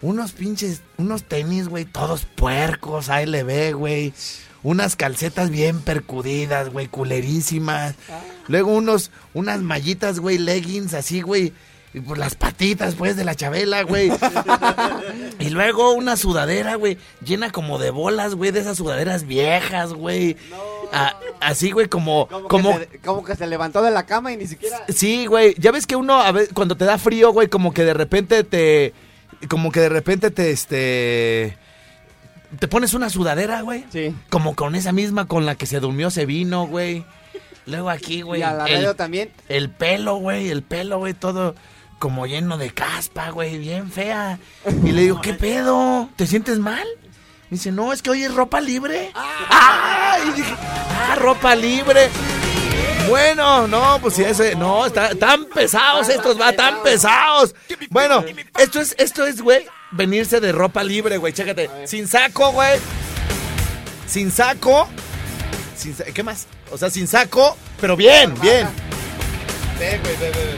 unos 0.02 0.32
pinches, 0.32 0.82
unos 0.98 1.24
tenis, 1.24 1.68
güey, 1.68 1.84
todos 1.84 2.24
puercos, 2.24 3.08
ve, 3.08 3.72
güey. 3.72 4.12
Unas 4.64 4.94
calcetas 4.94 5.50
bien 5.50 5.80
percudidas, 5.80 6.70
güey, 6.70 6.86
culerísimas. 6.86 7.94
Luego 8.48 8.72
unos, 8.72 9.10
unas 9.34 9.60
mallitas, 9.60 10.20
güey, 10.20 10.38
leggings 10.38 10.94
así, 10.94 11.20
güey. 11.20 11.52
Y 11.94 12.00
por 12.00 12.16
las 12.16 12.36
patitas, 12.36 12.94
pues, 12.94 13.16
de 13.16 13.24
la 13.24 13.34
chabela, 13.34 13.82
güey. 13.82 14.10
y 15.38 15.50
luego 15.50 15.92
una 15.92 16.16
sudadera, 16.16 16.76
güey, 16.76 16.96
llena 17.24 17.50
como 17.50 17.78
de 17.78 17.90
bolas, 17.90 18.34
güey, 18.34 18.50
de 18.50 18.60
esas 18.60 18.78
sudaderas 18.78 19.26
viejas, 19.26 19.92
güey. 19.92 20.36
Ah, 20.92 21.16
así, 21.40 21.70
güey, 21.70 21.88
como, 21.88 22.28
Como, 22.28 22.48
como, 22.48 22.78
Que 22.78 22.86
se, 22.86 22.98
como 23.00 23.24
que 23.24 23.36
se 23.36 23.46
levantó 23.46 23.82
de 23.82 23.90
la 23.90 24.06
cama 24.06 24.32
y 24.32 24.36
ni 24.36 24.46
siquiera. 24.46 24.84
Sí, 24.88 25.26
güey. 25.26 25.54
Ya 25.58 25.70
ves 25.70 25.86
que 25.86 25.96
uno, 25.96 26.14
a 26.20 26.32
ver, 26.32 26.48
cuando 26.54 26.76
te 26.76 26.84
da 26.84 26.98
frío, 26.98 27.32
güey, 27.32 27.48
como 27.48 27.72
que 27.74 27.84
de 27.84 27.94
repente 27.94 28.42
te. 28.44 28.94
Como 29.48 29.70
que 29.72 29.80
de 29.80 29.88
repente 29.88 30.30
te, 30.30 30.50
este. 30.50 31.56
Te 32.58 32.68
pones 32.68 32.94
una 32.94 33.08
sudadera, 33.10 33.62
güey. 33.62 33.84
Sí. 33.90 34.14
Como 34.30 34.54
con 34.54 34.74
esa 34.74 34.92
misma 34.92 35.26
con 35.26 35.46
la 35.46 35.54
que 35.54 35.66
se 35.66 35.80
durmió 35.80 36.10
se 36.10 36.26
vino, 36.26 36.66
güey. 36.66 37.04
Luego 37.66 37.90
aquí, 37.90 38.22
güey. 38.22 38.40
y 38.40 38.44
a 38.44 38.52
la 38.52 38.66
el- 38.66 38.76
radio 38.76 38.94
también. 38.96 39.30
el 39.48 39.70
pelo, 39.70 40.16
güey, 40.16 40.48
el 40.50 40.62
pelo, 40.62 40.98
güey, 40.98 41.14
todo 41.14 41.54
como 41.98 42.26
lleno 42.26 42.58
de 42.58 42.70
caspa, 42.72 43.30
güey, 43.30 43.58
bien 43.58 43.90
fea. 43.90 44.38
Y 44.84 44.90
le 44.90 45.02
digo, 45.02 45.20
¿qué 45.20 45.34
pedo? 45.34 46.08
¿Te 46.16 46.26
sientes 46.26 46.58
mal? 46.58 46.84
Me 47.48 47.56
dice, 47.56 47.70
no, 47.70 47.92
es 47.92 48.02
que 48.02 48.10
hoy 48.10 48.24
es 48.24 48.34
ropa 48.34 48.60
libre. 48.60 49.12
¡Ah! 49.14 50.16
Y 50.26 50.32
dije, 50.32 50.54
ah, 50.58 51.14
ropa 51.20 51.54
libre. 51.54 52.08
Bueno, 53.12 53.68
no, 53.68 53.98
pues 54.00 54.14
si 54.14 54.24
ese, 54.24 54.54
no, 54.54 54.86
está, 54.86 55.14
tan 55.14 55.44
pesados 55.44 56.08
estos, 56.08 56.40
va, 56.40 56.50
tan 56.54 56.82
pesados. 56.82 57.54
Bueno, 57.90 58.24
esto 58.58 58.80
es, 58.80 58.94
esto 58.98 59.26
es, 59.26 59.42
güey, 59.42 59.66
venirse 59.90 60.40
de 60.40 60.50
ropa 60.50 60.82
libre, 60.82 61.18
güey, 61.18 61.34
chécate. 61.34 61.68
Sin 61.86 62.08
saco, 62.08 62.52
güey. 62.52 62.80
Sin 64.06 64.30
saco. 64.32 64.88
Sin 65.76 65.94
¿Qué 65.94 66.22
más? 66.22 66.46
O 66.70 66.78
sea, 66.78 66.88
sin 66.88 67.06
saco, 67.06 67.54
pero 67.82 67.96
bien, 67.98 68.32
bien. 68.40 68.66
Ve, 69.78 70.00
güey, 70.02 70.16
ve, 70.16 70.30
ve, 70.30 70.44
ve. 70.44 70.52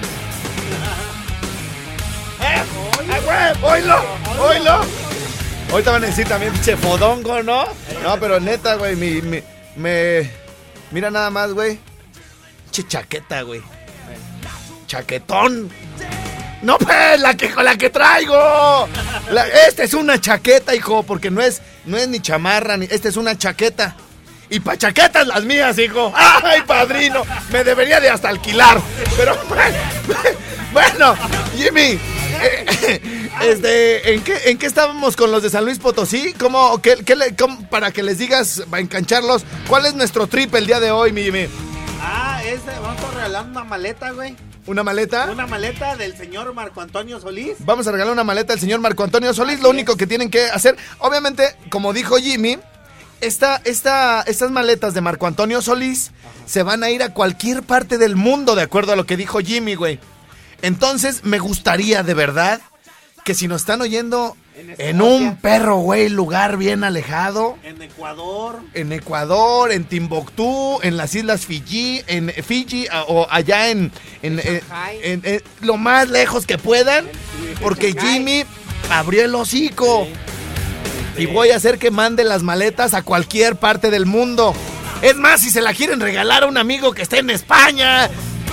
¡Eh! 2.40 2.62
¡Ah, 3.10 3.52
güey! 3.58 3.72
¡Oílo! 3.82 3.96
¡Oílo! 4.48 4.80
Ahorita 5.72 5.90
van 5.90 6.04
a 6.04 6.06
decir 6.06 6.28
también 6.28 6.52
chefodongo, 6.62 7.42
¿no? 7.42 7.64
No, 8.04 8.20
pero 8.20 8.38
neta, 8.38 8.76
güey, 8.76 8.94
mi, 8.94 9.20
mi- 9.22 9.42
me... 9.74 10.30
Mira 10.92 11.10
nada 11.10 11.30
más, 11.30 11.52
güey. 11.52 11.80
Chaqueta, 12.82 13.42
güey. 13.42 13.62
Chaquetón. 14.86 15.70
No, 16.62 16.78
pues, 16.78 17.20
la 17.20 17.36
que, 17.36 17.52
la 17.62 17.76
que 17.76 17.90
traigo. 17.90 18.88
Esta 19.68 19.82
es 19.84 19.92
una 19.94 20.20
chaqueta, 20.20 20.74
hijo, 20.74 21.02
porque 21.02 21.30
no 21.30 21.40
es, 21.42 21.60
no 21.84 21.96
es 21.98 22.08
ni 22.08 22.20
chamarra, 22.20 22.76
ni, 22.76 22.86
esta 22.86 23.08
es 23.08 23.16
una 23.16 23.36
chaqueta. 23.36 23.96
Y 24.50 24.60
pa' 24.60 24.76
chaquetas 24.76 25.26
las 25.26 25.44
mías, 25.44 25.78
hijo. 25.78 26.12
¡Ay, 26.16 26.62
padrino! 26.66 27.22
Me 27.50 27.64
debería 27.64 28.00
de 28.00 28.08
hasta 28.10 28.28
alquilar. 28.28 28.80
Pero, 29.16 29.36
bueno, 30.72 31.14
Jimmy, 31.56 31.98
eh, 32.40 33.00
este, 33.42 34.14
¿en 34.14 34.22
qué, 34.22 34.36
¿en 34.46 34.58
qué 34.58 34.66
estábamos 34.66 35.16
con 35.16 35.30
los 35.32 35.42
de 35.42 35.50
San 35.50 35.64
Luis 35.64 35.78
Potosí? 35.78 36.34
¿Cómo, 36.38 36.80
qué, 36.82 36.96
le- 37.16 37.34
para 37.70 37.90
que 37.90 38.02
les 38.02 38.18
digas, 38.18 38.62
para 38.70 38.80
engancharlos, 38.82 39.44
¿cuál 39.66 39.86
es 39.86 39.94
nuestro 39.94 40.26
trip 40.26 40.54
el 40.54 40.66
día 40.66 40.80
de 40.80 40.90
hoy, 40.90 41.12
mi 41.12 41.24
Jimmy? 41.24 41.46
Ah, 42.06 42.42
vamos 42.82 43.02
a 43.02 43.10
regalar 43.12 43.46
una 43.46 43.64
maleta, 43.64 44.10
güey. 44.10 44.36
¿Una 44.66 44.82
maleta? 44.82 45.30
Una 45.30 45.46
maleta 45.46 45.96
del 45.96 46.14
señor 46.16 46.52
Marco 46.52 46.82
Antonio 46.82 47.18
Solís. 47.18 47.56
Vamos 47.60 47.86
a 47.86 47.92
regalar 47.92 48.12
una 48.12 48.24
maleta 48.24 48.52
al 48.52 48.60
señor 48.60 48.80
Marco 48.80 49.04
Antonio 49.04 49.32
Solís. 49.32 49.60
Lo 49.60 49.70
único 49.70 49.96
que 49.96 50.06
tienen 50.06 50.30
que 50.30 50.44
hacer, 50.46 50.76
obviamente, 50.98 51.56
como 51.70 51.94
dijo 51.94 52.16
Jimmy, 52.16 52.58
esta, 53.22 53.56
esta, 53.64 54.20
estas 54.22 54.50
maletas 54.50 54.92
de 54.92 55.00
Marco 55.00 55.26
Antonio 55.26 55.62
Solís 55.62 56.10
se 56.44 56.62
van 56.62 56.82
a 56.82 56.90
ir 56.90 57.02
a 57.02 57.14
cualquier 57.14 57.62
parte 57.62 57.96
del 57.96 58.16
mundo, 58.16 58.54
de 58.54 58.62
acuerdo 58.62 58.92
a 58.92 58.96
lo 58.96 59.06
que 59.06 59.16
dijo 59.16 59.40
Jimmy, 59.40 59.74
güey. 59.74 59.98
Entonces, 60.60 61.24
me 61.24 61.38
gustaría 61.38 62.02
de 62.02 62.12
verdad 62.12 62.60
que 63.24 63.34
si 63.34 63.48
nos 63.48 63.62
están 63.62 63.80
oyendo 63.80 64.36
en 64.78 65.02
un 65.02 65.36
perro, 65.36 65.78
güey, 65.78 66.08
lugar 66.08 66.56
bien 66.56 66.84
alejado, 66.84 67.56
En 67.64 67.80
Ecuador. 67.82 68.60
en 68.74 68.92
Ecuador, 68.92 69.72
en 69.72 69.84
Timbuktu, 69.84 70.78
en 70.82 70.96
las 70.96 71.14
islas 71.14 71.44
Fiji, 71.46 72.02
en 72.06 72.30
Fiji 72.30 72.86
o 73.08 73.26
allá 73.30 73.68
en, 73.70 73.90
en, 74.22 74.38
eh, 74.38 74.62
en- 75.02 75.22
en 75.24 75.42
lo 75.60 75.76
más 75.76 76.08
lejos 76.10 76.46
que 76.46 76.56
puedan, 76.58 77.06
porque 77.60 77.94
Jimmy 78.00 78.44
abrió 78.90 79.24
el 79.24 79.34
hocico. 79.34 80.06
Y 81.16 81.26
voy 81.26 81.50
a 81.50 81.56
hacer 81.56 81.78
que 81.78 81.90
mande 81.92 82.24
las 82.24 82.42
maletas 82.42 82.92
a 82.94 83.02
cualquier 83.02 83.56
parte 83.56 83.90
del 83.90 84.04
mundo. 84.06 84.52
Es 85.02 85.14
más, 85.16 85.40
si 85.42 85.50
se 85.50 85.60
la 85.60 85.72
quieren 85.74 86.00
regalar 86.00 86.42
a 86.44 86.46
un 86.46 86.56
amigo 86.56 86.92
que 86.92 87.02
esté 87.02 87.18
en 87.18 87.30
España, 87.30 88.08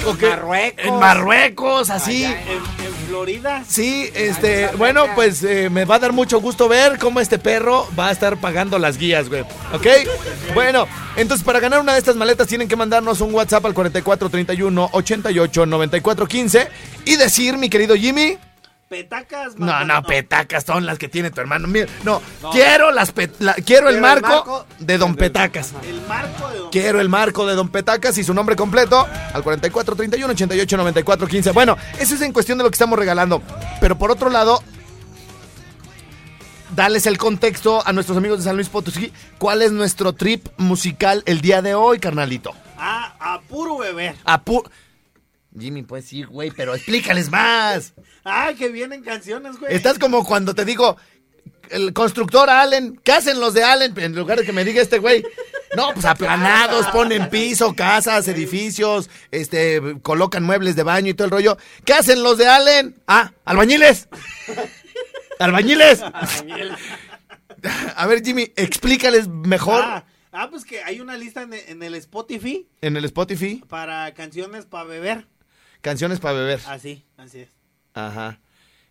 o 0.06 0.14
Marruecos. 0.14 0.86
en 0.86 1.00
Marruecos, 1.00 1.90
así. 1.90 2.24
En, 2.24 2.32
en 2.32 2.94
Florida. 3.08 3.64
Sí, 3.68 4.10
este, 4.16 4.68
bueno, 4.78 5.06
pues 5.16 5.44
eh, 5.44 5.70
me 5.70 5.86
va 5.86 5.96
a 5.96 6.00
dar 6.00 6.14
mucho 6.14 6.40
gusto 6.40 6.68
ver 6.68 6.98
cómo 6.98 7.20
este 7.20 7.40
perro 7.40 7.88
va 7.98 8.08
a 8.08 8.12
estar 8.12 8.38
pagando 8.38 8.80
las 8.80 8.98
guías, 8.98 9.30
güey. 9.30 9.42
¿Ok? 9.74 9.88
Bueno, 10.54 10.88
entonces 11.16 11.44
para 11.46 11.60
ganar 11.60 11.80
una 11.82 11.94
de 11.94 12.00
estas 12.00 12.16
maletas 12.16 12.48
tienen 12.48 12.68
que 12.68 12.76
mandarnos 12.76 13.22
un 13.22 13.34
WhatsApp 13.34 13.66
al 13.66 13.74
4431 13.74 14.90
88 14.92 15.66
94 15.66 16.28
15 16.28 16.68
y 17.06 17.16
decir, 17.18 17.58
mi 17.58 17.70
querido 17.70 17.96
Jimmy. 17.96 18.38
Petacas. 18.92 19.56
No, 19.58 19.68
Marco- 19.68 19.86
no, 19.86 20.04
petacas 20.04 20.66
son 20.66 20.86
las 20.86 20.98
que 21.00 21.08
tiene 21.08 21.32
tu 21.32 21.40
hermano. 21.40 21.66
Mira, 21.66 21.88
no, 22.04 22.22
quiero 22.52 22.92
las 22.92 23.14
la- 23.40 23.54
quiero 23.54 23.88
el 23.88 23.96
el 23.96 24.02
marco, 24.02 24.28
marco 24.28 24.66
de 24.80 24.98
Don 24.98 25.16
Petacas. 25.16 25.72
El 25.88 26.02
marco 26.02 26.50
de 26.50 26.58
Don 26.60 26.70
Quiero 26.72 27.00
el 27.00 27.08
marco 27.08 27.46
de 27.48 27.56
Don 27.56 27.70
Petacas 27.70 28.18
y 28.18 28.26
su 28.26 28.34
nombre 28.34 28.58
completo 28.58 29.08
al 29.34 29.44
44 29.44 29.96
31 29.96 30.34
88 30.34 30.76
94 30.78 31.26
15. 31.26 31.52
Bueno, 31.52 31.78
eso 32.00 32.16
es 32.16 32.22
en 32.22 32.34
cuestión 32.34 32.58
de 32.58 32.66
lo 32.66 32.70
que 32.70 32.76
estamos 32.76 33.00
regalando. 33.00 33.42
Pero 33.80 33.98
por 33.98 34.12
otro 34.12 34.30
lado, 34.30 34.62
darles 36.76 37.06
el 37.06 37.18
contexto 37.18 37.82
a 37.88 37.94
nuestros 37.94 38.18
amigos 38.18 38.40
de 38.40 38.44
San 38.44 38.56
Luis 38.58 38.68
Potosí. 38.68 39.14
¿Cuál 39.38 39.62
es 39.62 39.72
nuestro 39.72 40.12
trip 40.14 40.48
musical 40.58 41.24
el 41.26 41.40
día 41.40 41.62
de 41.62 41.76
hoy, 41.76 41.98
carnalito? 42.00 42.54
Ah, 42.78 43.16
a 43.22 43.40
puro 43.40 43.78
beber. 43.78 44.16
A 44.26 44.44
pu- 44.44 44.70
Jimmy, 45.60 45.84
pues 45.84 46.06
sí, 46.06 46.24
güey, 46.24 46.52
pero 46.52 46.74
explícales 46.74 47.30
más. 47.30 47.94
Ah, 48.24 48.52
que 48.58 48.70
vienen 48.70 49.04
canciones, 49.04 49.60
güey. 49.60 49.74
Estás 49.76 50.00
como 50.00 50.24
cuando 50.26 50.56
te 50.56 50.64
digo, 50.64 50.96
el 51.70 51.94
constructor 51.94 52.50
Allen, 52.50 53.00
¿qué 53.04 53.12
hacen 53.14 53.40
los 53.40 53.54
de 53.54 53.64
Allen? 53.64 53.94
En 53.98 54.16
lugar 54.16 54.40
de 54.40 54.46
que 54.46 54.54
me 54.54 54.64
diga 54.64 54.82
este 54.82 55.00
güey. 55.00 55.24
No, 55.76 55.94
pues 55.94 56.06
aplanados, 56.06 56.88
ponen 56.88 57.30
piso, 57.30 57.74
casas, 57.76 58.28
edificios, 58.28 59.10
este, 59.32 59.82
colocan 60.02 60.44
muebles 60.44 60.76
de 60.76 60.84
baño 60.84 61.10
y 61.10 61.14
todo 61.14 61.26
el 61.26 61.32
rollo. 61.32 61.58
¿Qué 61.86 61.94
hacen 61.94 62.24
los 62.24 62.38
de 62.38 62.48
Allen? 62.48 62.96
Ah, 63.08 63.32
albañiles. 63.46 64.10
Albañiles. 65.40 66.02
A 67.96 68.08
ver, 68.08 68.24
Jimmy, 68.24 68.52
explícales 68.56 69.28
mejor 69.28 69.82
Ah, 69.84 70.04
ah, 70.32 70.50
pues 70.50 70.66
que 70.66 70.84
hay 70.84 71.00
una 71.00 71.16
lista 71.16 71.44
en, 71.44 71.54
en 71.54 71.84
el 71.84 71.96
Spotify 71.96 72.68
en 72.82 72.98
el 72.98 73.06
Spotify. 73.06 73.64
para 73.68 74.14
canciones 74.14 74.66
para 74.66 74.84
beber. 74.86 75.28
Canciones 75.82 76.20
para 76.20 76.38
beber. 76.38 76.62
Así, 76.68 77.06
así 77.18 77.40
es. 77.42 77.50
Ajá. 77.94 78.40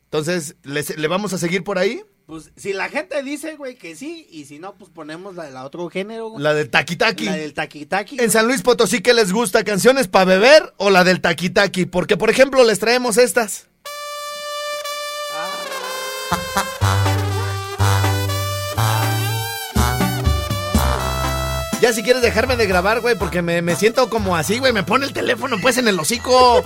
Entonces, 0.05 0.57
¿les- 0.65 0.97
¿le 0.99 1.09
vamos 1.09 1.33
a 1.33 1.39
seguir 1.39 1.63
por 1.65 1.79
ahí? 1.79 2.03
Pues 2.27 2.53
si 2.57 2.73
la 2.73 2.89
gente 2.89 3.23
dice, 3.25 3.57
güey, 3.57 3.75
que 3.77 3.97
sí, 3.97 4.27
y 4.31 4.45
si 4.45 4.59
no, 4.61 4.77
pues 4.77 4.91
ponemos 4.91 5.35
la, 5.35 5.51
la 5.51 5.65
otro 5.65 5.89
género, 5.91 6.29
güey. 6.31 6.43
La 6.43 6.55
del 6.55 6.71
taquitaki. 6.71 7.25
La 7.25 7.37
del 7.37 7.55
taquitaqui. 7.55 8.21
En 8.21 8.31
San 8.31 8.47
Luis 8.47 8.63
Potosí, 8.63 9.01
¿qué 9.03 9.15
les 9.15 9.33
gusta? 9.33 9.65
¿Canciones 9.65 10.07
para 10.07 10.27
beber 10.27 10.73
o 10.77 10.91
la 10.91 11.03
del 11.03 11.21
taquitaki? 11.21 11.87
Porque, 11.87 12.17
por 12.17 12.31
ejemplo, 12.31 12.63
les 12.65 12.79
traemos 12.79 13.17
estas. 13.19 13.67
Ya 21.91 21.95
si 21.97 22.05
quieres 22.05 22.23
dejarme 22.23 22.57
de 22.57 22.69
grabar, 22.69 23.01
güey, 23.01 23.17
porque 23.17 23.43
me, 23.43 23.63
me 23.63 23.75
siento 23.75 24.09
como 24.09 24.37
así, 24.37 24.61
güey. 24.61 24.73
Me 24.73 24.85
pone 24.85 25.07
el 25.07 25.13
teléfono 25.13 25.57
pues 25.61 25.77
en 25.77 25.89
el 25.89 25.99
hocico. 25.99 26.63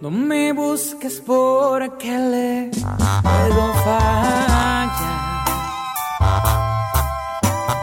No 0.00 0.12
me 0.12 0.52
busques 0.52 1.20
porque 1.26 2.16
le 2.16 2.70
puedo 2.70 3.74
fallar 3.82 4.90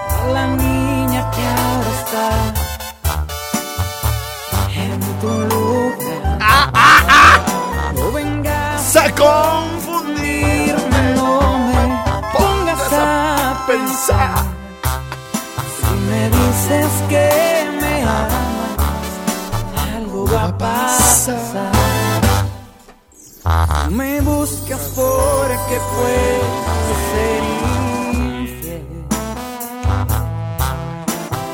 a 0.08 0.28
la 0.32 0.48
niña 0.48 1.30
que 1.32 1.42
ahora 1.42 1.92
está 2.00 2.30
en 4.82 5.00
tu 5.20 5.28
lugar. 5.28 6.40
No 7.96 8.12
vengas 8.14 8.96
¡A 8.96 9.12
Si 15.78 15.94
me 16.10 16.30
dices 16.30 16.92
que 17.10 17.28
me 17.80 18.02
amas, 18.02 18.78
algo 19.96 20.26
va 20.26 20.46
a 20.46 20.58
pasar. 20.58 21.72
Me 23.92 24.22
buscas 24.22 24.82
porque 24.96 25.78
puedo 25.94 26.94
ser 27.12 27.44
infiel 28.14 28.86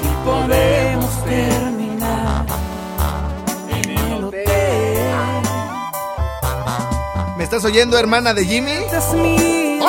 y 0.01 0.07
podemos 0.25 1.11
terminar 1.25 2.45
en 3.69 3.89
el 3.97 4.23
hotel. 4.23 5.43
¿Me 7.37 7.43
estás 7.43 7.63
oyendo, 7.65 7.97
hermana 7.97 8.33
de 8.33 8.45
Jimmy? 8.45 8.79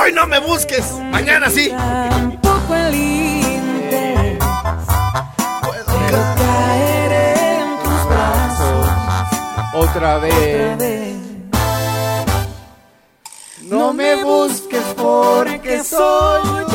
¡Hoy 0.04 0.12
no 0.12 0.26
me 0.26 0.38
busques! 0.38 0.92
¡Mañana 1.10 1.48
sí! 1.48 1.70
Tampoco 1.70 2.74
el 2.74 2.94
interés. 2.94 4.38
Quiero 5.86 6.22
caer 6.36 7.12
en 7.12 7.78
tus 7.82 8.06
brazos 8.10 8.88
Otra 9.72 10.16
otra 10.16 10.18
vez. 10.18 10.78
vez. 10.78 11.16
No 13.62 13.94
me 13.94 14.22
busques 14.22 14.84
porque 14.94 15.82
soy 15.82 16.42
un 16.48 16.66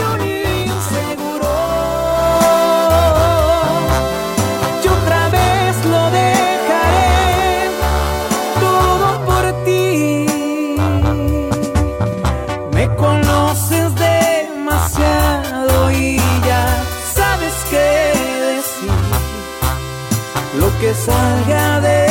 salga 21.09 21.79
de 21.81 22.01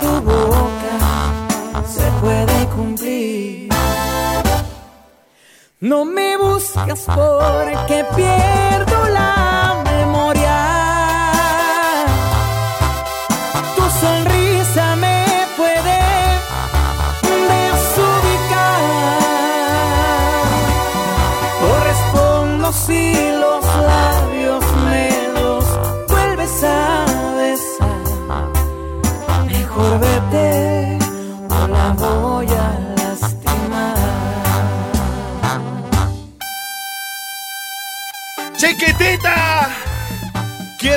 tu 0.00 0.12
boca 0.30 0.94
se 1.94 2.06
puede 2.22 2.58
cumplir. 2.76 3.68
No 5.80 6.04
me 6.04 6.36
buscas 6.36 7.02
porque 7.06 8.04
pierdo. 8.16 8.93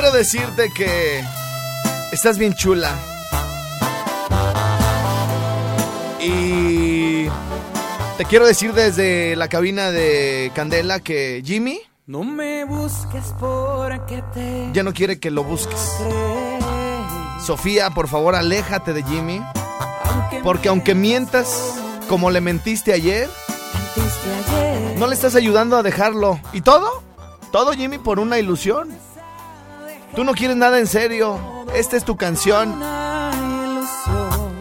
Quiero 0.08 0.20
decirte 0.20 0.70
que 0.70 1.22
estás 2.12 2.38
bien 2.38 2.54
chula. 2.54 2.90
Y 6.18 7.26
te 8.16 8.24
quiero 8.26 8.46
decir 8.46 8.72
desde 8.72 9.36
la 9.36 9.48
cabina 9.48 9.90
de 9.90 10.50
Candela 10.54 11.00
que 11.00 11.42
Jimmy 11.44 11.82
No 12.06 12.24
me 12.24 12.64
busques 12.64 13.34
porque 13.38 14.24
te 14.32 14.70
ya 14.72 14.82
no 14.82 14.94
quiere 14.94 15.20
que 15.20 15.30
lo 15.30 15.44
busques. 15.44 15.78
Sofía, 17.44 17.90
por 17.90 18.08
favor, 18.08 18.34
aléjate 18.34 18.94
de 18.94 19.02
Jimmy. 19.02 19.42
Porque 20.42 20.70
aunque 20.70 20.94
mientas 20.94 21.74
como 22.08 22.30
le 22.30 22.40
Mentiste 22.40 22.94
ayer. 22.94 23.28
no 24.96 25.06
le 25.06 25.14
estás 25.14 25.34
ayudando 25.34 25.76
a 25.76 25.82
dejarlo. 25.82 26.40
¿Y 26.54 26.62
todo? 26.62 27.02
Todo, 27.52 27.72
Jimmy, 27.74 27.98
por 27.98 28.18
una 28.20 28.38
ilusión. 28.38 28.88
Tú 30.14 30.24
no 30.24 30.34
quieres 30.34 30.56
nada 30.56 30.78
en 30.78 30.86
serio. 30.86 31.38
Esta 31.74 31.96
es 31.96 32.04
tu 32.04 32.16
canción. 32.16 32.82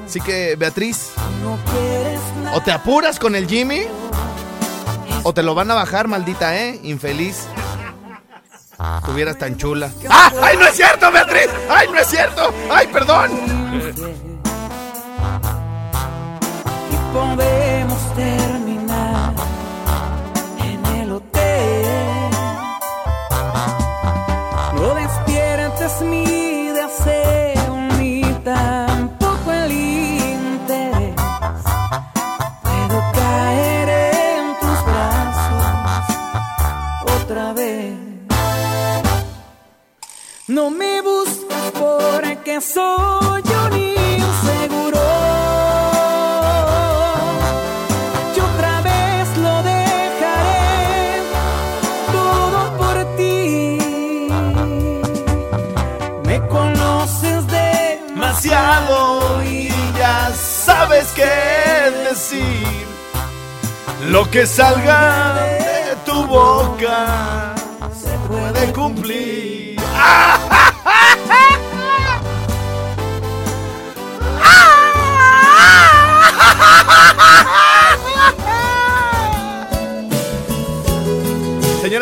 Así 0.06 0.22
que, 0.22 0.56
Beatriz, 0.56 1.12
o 2.54 2.62
te 2.62 2.72
apuras 2.72 3.20
con 3.20 3.36
el 3.36 3.48
Jimmy, 3.48 3.82
o 5.24 5.34
te 5.34 5.44
lo 5.44 5.54
van 5.56 5.70
a 5.72 5.74
bajar, 5.74 6.08
maldita, 6.08 6.56
¿eh? 6.56 6.80
Infeliz. 6.84 7.48
Estuvieras 9.00 9.38
tan 9.38 9.58
chula. 9.58 9.90
¡Ah! 10.10 10.32
¡Ay, 10.42 10.56
no 10.58 10.68
es 10.68 10.76
cierto, 10.76 11.12
Beatriz! 11.12 11.50
¡Ay, 11.70 11.88
no 11.92 11.98
es 11.98 12.08
cierto! 12.08 12.54
¡Ay, 12.70 12.88
perdón! 12.88 13.32
Y 16.92 17.14
podemos 17.14 18.16
No 40.58 40.72
me 40.72 41.02
buscas 41.02 41.72
porque 41.72 42.60
soy 42.62 43.44
un 43.64 43.74
inseguro. 43.78 45.06
Yo 48.36 48.44
otra 48.44 48.82
vez 48.82 49.38
lo 49.38 49.62
dejaré 49.62 51.22
todo 52.12 52.60
por 52.80 52.96
ti. 53.18 53.78
Me 56.26 56.38
conoces 56.48 57.46
demasiado 57.46 59.44
y 59.44 59.70
ya 59.96 60.32
sabes 60.34 61.12
qué 61.16 61.92
decir. 62.10 62.88
Lo 64.10 64.28
que 64.32 64.48
salga 64.48 65.36
de 65.36 65.96
tu 66.04 66.26
boca 66.26 67.54
se 68.02 68.10
puede 68.28 68.74
cumplir. 68.74 69.38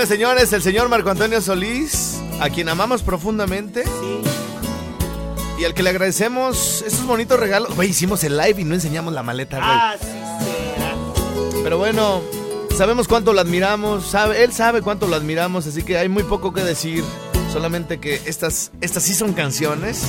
Señores, 0.06 0.50
señores, 0.50 0.54
el 0.54 0.62
señor 0.62 0.88
Marco 0.88 1.10
Antonio 1.10 1.42
Solís, 1.42 2.22
a 2.40 2.52
quien 2.52 2.70
amamos 2.70 3.02
profundamente. 3.02 3.84
Y 5.58 5.64
al 5.64 5.74
que 5.74 5.82
le 5.82 5.90
agradecemos 5.90 6.84
esos 6.86 7.08
bonitos 7.08 7.40
regalos. 7.40 7.74
Güey, 7.76 7.90
hicimos 7.90 8.24
el 8.24 8.38
live 8.38 8.62
y 8.62 8.66
no 8.66 8.76
enseñamos 8.76 9.14
la 9.14 9.24
maleta, 9.24 9.58
güey. 9.58 9.70
Ah, 9.72 9.96
sí 10.00 10.06
será. 10.06 10.94
Pero 11.64 11.80
bueno, 11.80 12.22
sabemos 12.78 13.08
cuánto 13.08 13.34
lo 13.34 13.42
admiramos, 13.42 14.06
sabe, 14.06 14.44
él 14.44 14.54
sabe 14.54 14.84
cuánto 14.84 15.08
lo 15.08 15.16
admiramos, 15.16 15.66
así 15.66 15.82
que 15.82 15.98
hay 15.98 16.08
muy 16.08 16.24
poco 16.24 16.54
que 16.54 16.62
decir. 16.62 17.04
Solamente 17.52 18.00
que 18.00 18.22
estas, 18.26 18.72
estas 18.82 19.02
sí 19.02 19.16
son 19.16 19.34
canciones. 19.34 20.04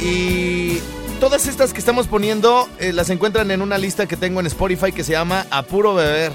Y 0.00 0.78
todas 1.18 1.46
estas 1.46 1.74
que 1.74 1.80
estamos 1.80 2.06
poniendo 2.06 2.66
eh, 2.78 2.94
las 2.94 3.10
encuentran 3.10 3.50
en 3.50 3.60
una 3.60 3.76
lista 3.76 4.06
que 4.06 4.16
tengo 4.16 4.40
en 4.40 4.46
Spotify 4.46 4.90
que 4.90 5.04
se 5.04 5.12
llama 5.12 5.46
A 5.50 5.64
Puro 5.64 5.94
Beber. 5.94 6.32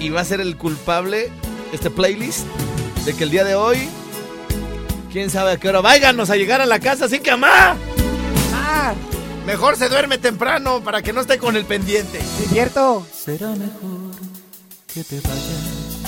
Y 0.00 0.10
va 0.10 0.20
a 0.20 0.24
ser 0.24 0.40
el 0.40 0.56
culpable, 0.56 1.30
este 1.72 1.90
playlist, 1.90 2.46
de 3.04 3.14
que 3.14 3.24
el 3.24 3.30
día 3.30 3.44
de 3.44 3.54
hoy, 3.54 3.88
quién 5.12 5.30
sabe 5.30 5.52
a 5.52 5.56
qué 5.56 5.68
hora, 5.68 5.80
váyanos 5.80 6.30
a 6.30 6.36
llegar 6.36 6.60
a 6.60 6.66
la 6.66 6.78
casa, 6.78 7.06
así 7.06 7.20
que 7.20 7.30
amá. 7.30 7.76
Ah, 8.54 8.94
Mejor 9.48 9.76
se 9.76 9.88
duerme 9.88 10.18
temprano 10.18 10.84
para 10.84 11.00
que 11.00 11.14
no 11.14 11.22
esté 11.22 11.38
con 11.38 11.56
el 11.56 11.64
pendiente. 11.64 12.20
¿sí 12.20 12.44
¿es 12.44 12.50
cierto? 12.50 13.06
Será 13.10 13.48
mejor 13.48 14.14
que 14.92 15.02
te 15.02 15.18
vayas. 15.20 15.98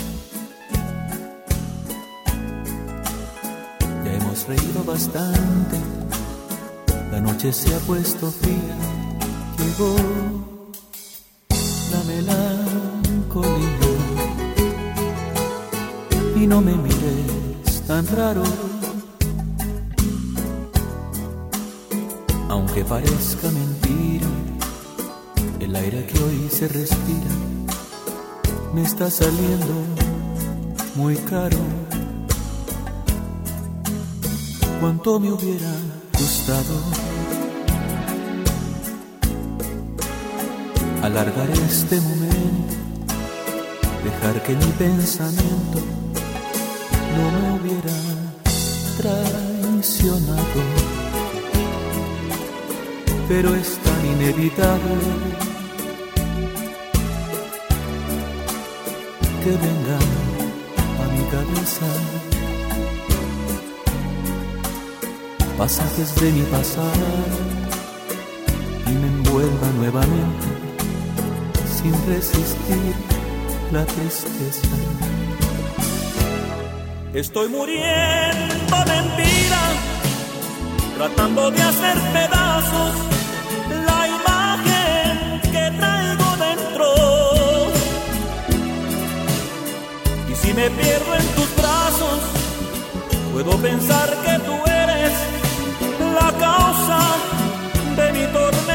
Ya 4.04 4.12
hemos 4.12 4.46
reído 4.46 4.84
bastante. 4.84 5.76
La 7.10 7.20
noche 7.22 7.50
se 7.54 7.74
ha 7.74 7.78
puesto 7.78 8.30
fría. 8.30 8.76
Llegó 9.58 9.96
la 11.92 12.04
melancolía. 12.04 12.49
Y 16.40 16.46
no 16.46 16.62
me 16.62 16.74
mires 16.74 17.82
tan 17.86 18.06
raro. 18.16 18.42
Aunque 22.48 22.82
parezca 22.82 23.50
mentira, 23.50 24.26
el 25.60 25.76
aire 25.76 26.06
que 26.06 26.18
hoy 26.22 26.48
se 26.50 26.66
respira 26.66 27.30
me 28.72 28.80
está 28.80 29.10
saliendo 29.10 29.74
muy 30.94 31.16
caro. 31.16 31.58
Cuánto 34.80 35.20
me 35.20 35.32
hubiera 35.32 35.72
gustado 36.14 36.74
alargar 41.02 41.50
este 41.50 42.00
momento, 42.00 42.74
dejar 44.04 44.42
que 44.42 44.56
mi 44.56 44.72
pensamiento 44.78 45.99
no 47.16 47.24
me 47.36 47.46
hubiera 47.60 47.96
traicionado 48.96 50.60
pero 53.28 53.54
es 53.54 53.78
tan 53.78 54.06
inevitable 54.06 54.96
que 59.44 59.50
venga 59.50 59.98
a 61.02 61.06
mi 61.14 61.24
cabeza 61.30 61.86
pasajes 65.56 66.14
de 66.16 66.32
mi 66.32 66.42
pasado 66.42 67.06
y 68.86 68.90
me 68.90 69.06
envuelva 69.06 69.68
nuevamente 69.76 70.46
sin 71.80 71.92
resistir 72.06 72.94
la 73.72 73.84
tristeza. 73.84 75.09
Estoy 77.14 77.48
muriendo 77.48 78.76
de 78.86 79.00
vida 79.20 79.62
tratando 80.96 81.50
de 81.50 81.60
hacer 81.60 81.98
pedazos 82.12 82.94
la 83.84 84.06
imagen 84.06 85.40
que 85.42 85.76
traigo 85.76 86.36
dentro. 86.46 86.86
Y 90.30 90.34
si 90.36 90.54
me 90.54 90.70
pierdo 90.70 91.14
en 91.16 91.26
tus 91.34 91.56
brazos, 91.56 92.20
puedo 93.32 93.56
pensar 93.58 94.08
que 94.24 94.38
tú 94.44 94.54
eres 94.70 95.12
la 96.14 96.32
causa 96.38 97.00
de 97.96 98.12
mi 98.12 98.32
tormento. 98.32 98.70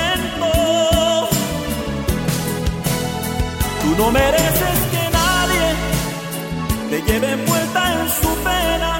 Lleve 7.05 7.31
envuelta 7.31 7.93
en 7.93 8.09
su 8.09 8.35
pena 8.43 8.97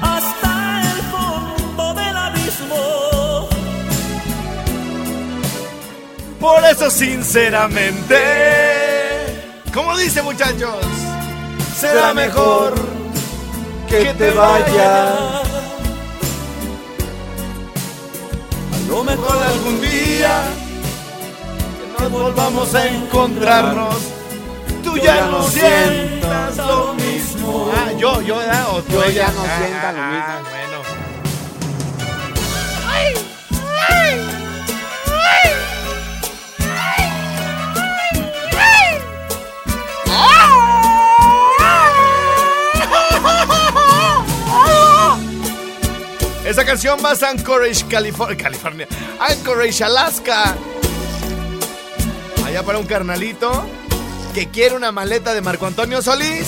hasta 0.00 0.82
el 0.82 1.02
fondo 1.10 1.94
del 1.94 2.16
abismo. 2.16 3.48
Por 6.40 6.64
eso, 6.64 6.90
sinceramente, 6.90 8.16
como 9.72 9.96
dice 9.96 10.22
muchachos, 10.22 10.84
será 11.76 12.12
mejor 12.14 12.74
que 13.88 14.12
te 14.14 14.30
vayas. 14.30 15.42
A 18.72 18.88
lo 18.88 19.04
mejor 19.04 19.36
algún 19.42 19.80
día 19.80 20.42
que 21.96 22.02
nos 22.02 22.12
volvamos 22.12 22.74
a 22.74 22.86
encontrarnos. 22.88 24.21
Tú 24.92 24.98
ya 24.98 25.26
no 25.26 25.42
sientas 25.48 26.56
lo 26.58 26.92
mismo. 26.92 27.72
Ah, 27.74 27.92
yo, 27.92 28.20
yo, 28.20 28.36
¿verdad? 28.36 28.66
o 28.72 28.82
tú, 28.82 28.92
Yo 28.92 29.08
ya 29.08 29.28
no 29.28 29.40
Ah, 29.42 29.58
sienta 29.58 29.92
lo 29.92 30.02
ah, 30.02 30.10
mismo. 30.10 30.50
Bueno. 30.50 30.82
Esa 46.44 46.66
canción 46.66 46.98
va 47.02 47.12
a 47.12 47.30
Anchorage, 47.30 47.86
California. 47.88 48.36
California. 48.36 48.86
Anchorage, 49.20 49.82
Alaska. 49.82 50.54
Allá 52.44 52.62
para 52.62 52.78
un 52.78 52.84
carnalito 52.84 53.64
que 54.32 54.48
quiere 54.48 54.74
una 54.74 54.92
maleta 54.92 55.34
de 55.34 55.42
Marco 55.42 55.66
Antonio 55.66 56.00
Solís. 56.02 56.46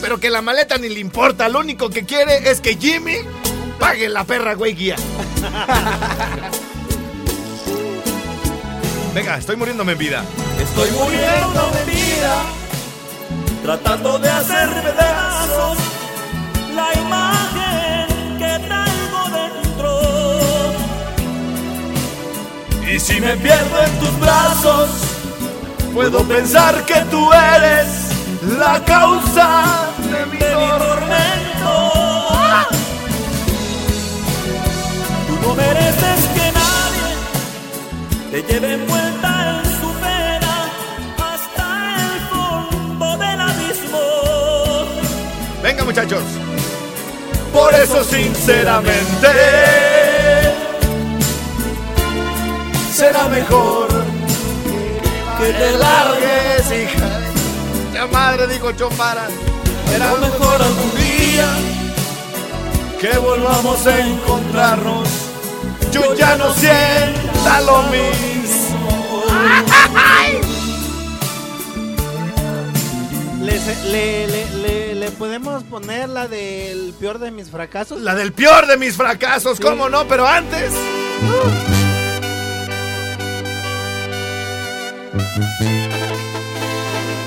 Pero 0.00 0.20
que 0.20 0.30
la 0.30 0.42
maleta 0.42 0.78
ni 0.78 0.88
le 0.88 1.00
importa. 1.00 1.48
Lo 1.48 1.60
único 1.60 1.90
que 1.90 2.04
quiere 2.04 2.50
es 2.50 2.60
que 2.60 2.76
Jimmy 2.76 3.16
pague 3.78 4.08
la 4.08 4.24
perra, 4.24 4.54
güey, 4.54 4.74
guía. 4.74 4.96
Venga, 9.14 9.36
estoy 9.36 9.56
muriéndome 9.56 9.92
en 9.92 9.98
vida. 9.98 10.24
Estoy 10.60 10.90
muriendo 10.92 11.70
de 11.70 11.84
vida, 11.84 12.42
tratando 13.62 14.18
de 14.18 14.28
hacer 14.28 14.68
pedazos 14.82 15.78
la 16.74 16.92
imagen 16.98 18.38
que 18.38 18.58
traigo 18.66 19.28
dentro. 19.30 20.00
Y 22.90 22.98
si 22.98 23.20
me 23.20 23.36
pierdo 23.36 23.84
en 23.84 23.98
tus 23.98 24.18
brazos, 24.18 25.11
puedo 25.92 26.22
pensar 26.24 26.84
que 26.84 27.00
tú 27.10 27.30
eres 27.32 27.86
la 28.58 28.82
causa 28.84 29.88
de 29.98 30.26
mi 30.26 30.38
tormento. 30.38 31.74
Tú 35.26 35.46
no 35.46 35.54
mereces 35.54 36.20
que 36.34 36.52
nadie 36.60 37.10
te 38.30 38.52
lleve 38.52 38.74
envuelta 38.74 39.60
en 39.60 39.64
su 39.80 39.92
pena 40.04 40.54
hasta 41.32 41.66
el 41.96 42.20
fondo 42.30 43.16
del 43.18 43.40
abismo. 43.40 44.04
Venga, 45.62 45.84
muchachos. 45.84 46.22
Por 47.52 47.74
eso, 47.74 48.02
sinceramente, 48.02 49.28
será 52.94 53.28
mejor 53.28 54.01
que 55.42 55.52
te 55.52 55.72
largues, 55.72 56.72
hija. 56.72 57.20
Ya 57.92 58.06
madre, 58.06 58.46
dijo 58.46 58.70
Chomara. 58.72 59.26
Será 59.88 60.14
mejor 60.14 60.62
algún 60.62 60.92
día 60.96 61.46
que 63.00 63.18
volvamos 63.18 63.86
a 63.86 63.98
encontrarnos. 64.06 65.08
Yo 65.90 66.14
ya 66.14 66.36
no 66.36 66.52
sienta 66.54 67.60
lo 67.62 67.82
mismo. 67.84 69.24
¿Le, 73.42 73.58
le, 73.90 74.26
le, 74.28 74.46
le, 74.62 74.94
le 74.94 75.10
podemos 75.10 75.64
poner 75.64 76.08
la 76.08 76.28
del 76.28 76.94
peor 76.98 77.18
de 77.18 77.32
mis 77.32 77.50
fracasos? 77.50 78.00
La 78.00 78.14
del 78.14 78.32
peor 78.32 78.68
de 78.68 78.76
mis 78.76 78.96
fracasos, 78.96 79.58
¿cómo 79.58 79.88
no? 79.88 80.06
Pero 80.06 80.24
antes. 80.26 80.72
Ah, 81.24 81.81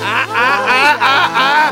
ah, 0.04 0.28
ah, 0.30 0.98
ah, 1.02 1.72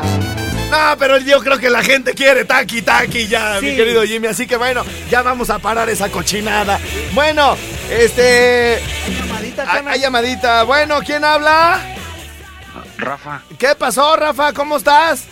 No, 0.70 0.98
pero 0.98 1.18
yo 1.18 1.40
creo 1.40 1.58
que 1.58 1.70
la 1.70 1.82
gente 1.82 2.14
quiere 2.14 2.44
taqui 2.44 2.82
taqui 2.82 3.26
ya, 3.28 3.58
mi 3.60 3.70
Sí. 3.70 3.76
querido 3.76 4.02
Jimmy. 4.04 4.26
Así 4.28 4.46
que 4.46 4.56
bueno, 4.56 4.84
ya 5.10 5.22
vamos 5.22 5.50
a 5.50 5.58
parar 5.58 5.88
esa 5.88 6.08
cochinada. 6.10 6.78
Bueno, 7.12 7.56
este. 7.90 8.80
Llamadita, 9.08 9.72
Hay, 9.72 9.84
hay 9.86 10.00
llamadita. 10.00 10.62
Bueno, 10.64 11.00
¿quién 11.04 11.24
habla? 11.24 11.80
Rafa, 12.98 13.42
¿Qué 13.58 13.74
pasó, 13.76 14.16
Rafa? 14.16 14.52
¿Cómo 14.52 14.76
estás? 14.76 15.24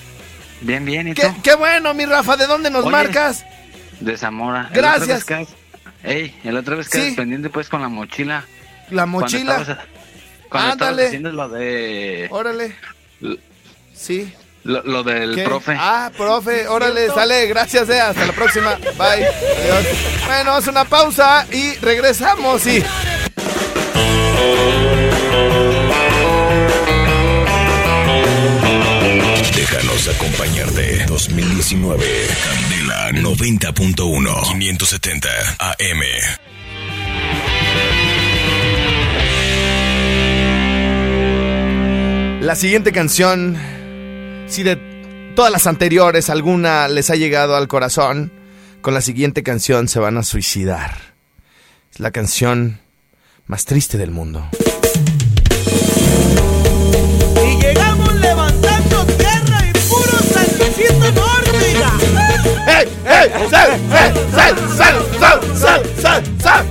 bien, 0.60 0.84
bien, 0.84 1.08
¿y 1.08 1.14
tú? 1.14 1.22
Qué, 1.22 1.32
qué 1.42 1.54
bueno, 1.54 1.92
mi 1.94 2.04
Rafa. 2.06 2.36
¿De 2.36 2.46
dónde 2.46 2.70
nos 2.70 2.82
Oye. 2.84 2.92
marcas? 2.92 3.44
De 4.00 4.16
Zamora. 4.16 4.68
El 4.70 4.76
Gracias. 4.76 5.26
vez 5.26 5.48
Ey, 6.04 6.40
el 6.44 6.56
otra 6.56 6.74
vez 6.76 6.88
quedas 6.88 7.06
Sí. 7.08 7.12
pendiente 7.14 7.48
pues 7.50 7.68
con 7.68 7.80
la 7.82 7.88
mochila. 7.88 8.44
La 8.90 9.02
Cuando 9.04 9.20
mochila. 9.20 9.56
estabas- 9.60 9.84
Cuando 10.52 10.72
estabas 10.72 10.90
Ándale. 10.90 11.06
haciendo 11.08 11.32
lo 11.32 11.48
de... 11.48 12.28
Órale. 12.30 12.76
Sí. 13.94 14.32
Lo, 14.64 14.80
lo 14.84 15.02
del 15.02 15.34
¿Qué? 15.34 15.42
profe. 15.42 15.74
Ah, 15.76 16.10
profe, 16.16 16.68
órale, 16.68 17.08
sale, 17.08 17.46
gracias, 17.46 17.88
eh, 17.88 18.00
hasta 18.00 18.24
la 18.26 18.32
próxima. 18.32 18.76
Bye. 18.96 19.26
Adiós. 19.26 19.86
Bueno, 20.26 20.58
es 20.58 20.66
una 20.68 20.84
pausa 20.84 21.46
y 21.52 21.74
regresamos 21.76 22.64
y. 22.68 22.80
Déjanos 29.54 30.08
acompañarte. 30.08 31.04
2019. 31.06 32.04
Candela 32.44 33.10
90.1. 33.12 34.42
570 34.52 35.28
AM. 35.58 36.02
La 42.42 42.54
siguiente 42.56 42.90
canción, 42.90 43.56
si 44.48 44.64
de 44.64 44.74
todas 45.36 45.52
las 45.52 45.68
anteriores 45.68 46.28
alguna 46.28 46.88
les 46.88 47.08
ha 47.10 47.14
llegado 47.14 47.54
al 47.54 47.68
corazón, 47.68 48.32
con 48.80 48.94
la 48.94 49.00
siguiente 49.00 49.44
canción 49.44 49.86
se 49.86 50.00
van 50.00 50.18
a 50.18 50.24
suicidar. 50.24 50.90
Es 51.92 52.00
la 52.00 52.10
canción 52.10 52.80
más 53.46 53.64
triste 53.64 53.96
del 53.96 54.10
mundo. 54.10 54.44
Y 57.46 57.62
llegamos 57.62 58.12
levantando 58.16 59.06
y 59.08 59.12
puro 59.88 60.18
¡Sal, 63.50 63.80
sal, 65.60 65.82
sal, 66.02 66.22
sal. 66.42 66.66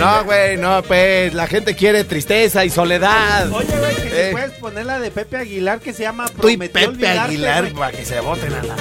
No, 0.00 0.24
güey, 0.24 0.56
no, 0.56 0.82
pues 0.82 1.34
la 1.34 1.46
gente 1.46 1.76
quiere 1.76 2.04
tristeza 2.04 2.64
y 2.64 2.70
soledad. 2.70 3.50
Oye, 3.52 3.66
güey, 3.78 3.94
que 3.96 4.08
Eh. 4.22 4.26
si 4.28 4.32
puedes 4.32 4.50
poner 4.52 4.86
la 4.86 4.98
de 4.98 5.10
Pepe 5.10 5.36
Aguilar 5.36 5.80
que 5.80 5.92
se 5.92 6.02
llama 6.02 6.26
Tú 6.28 6.48
y 6.48 6.56
Prometí 6.56 6.72
Pepe 6.72 6.86
olvidarte, 6.88 7.20
Aguilar 7.20 7.62
güey. 7.64 7.74
para 7.74 7.92
que 7.92 8.04
se 8.04 8.20
voten 8.20 8.52
a 8.54 8.62
la. 8.62 8.76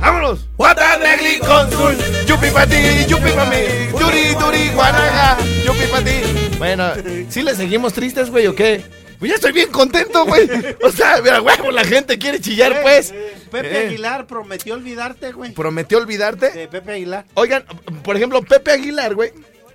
¡Vámonos! 0.00 0.46
Guatanegli 0.56 1.38
Consul, 1.38 1.96
yupi 2.26 2.50
pa' 2.50 2.66
ti, 2.66 2.76
yupi 3.08 3.30
pa' 3.32 3.44
mí, 3.46 3.56
duri, 3.98 4.34
duri, 4.38 4.68
guanaga, 4.74 5.36
yupi 5.64 5.86
pa' 5.90 6.00
ti. 6.02 6.56
Bueno, 6.58 6.92
¿sí 7.28 7.42
le 7.42 7.54
seguimos 7.54 7.92
tristes, 7.92 8.30
güey, 8.30 8.46
o 8.46 8.54
qué? 8.54 8.82
Pues 9.18 9.30
ya 9.30 9.34
estoy 9.36 9.52
bien 9.52 9.70
contento, 9.70 10.24
güey. 10.26 10.48
O 10.82 10.90
sea, 10.90 11.20
mira, 11.22 11.40
huevo, 11.40 11.70
la 11.70 11.84
gente 11.84 12.18
quiere 12.18 12.40
chillar, 12.40 12.82
pues. 12.82 13.14
Pepe 13.52 13.82
Eh. 13.84 13.86
Aguilar 13.86 14.26
prometió 14.26 14.74
olvidarte, 14.74 15.30
güey. 15.32 15.52
¿Prometió 15.52 15.98
olvidarte? 15.98 16.50
De 16.50 16.66
Pepe 16.66 16.92
Aguilar. 16.94 17.24
Oigan, 17.34 17.64
por 18.02 18.16
ejemplo, 18.16 18.42
Pepe 18.42 18.72
Aguilar, 18.72 19.14
güey, 19.14 19.30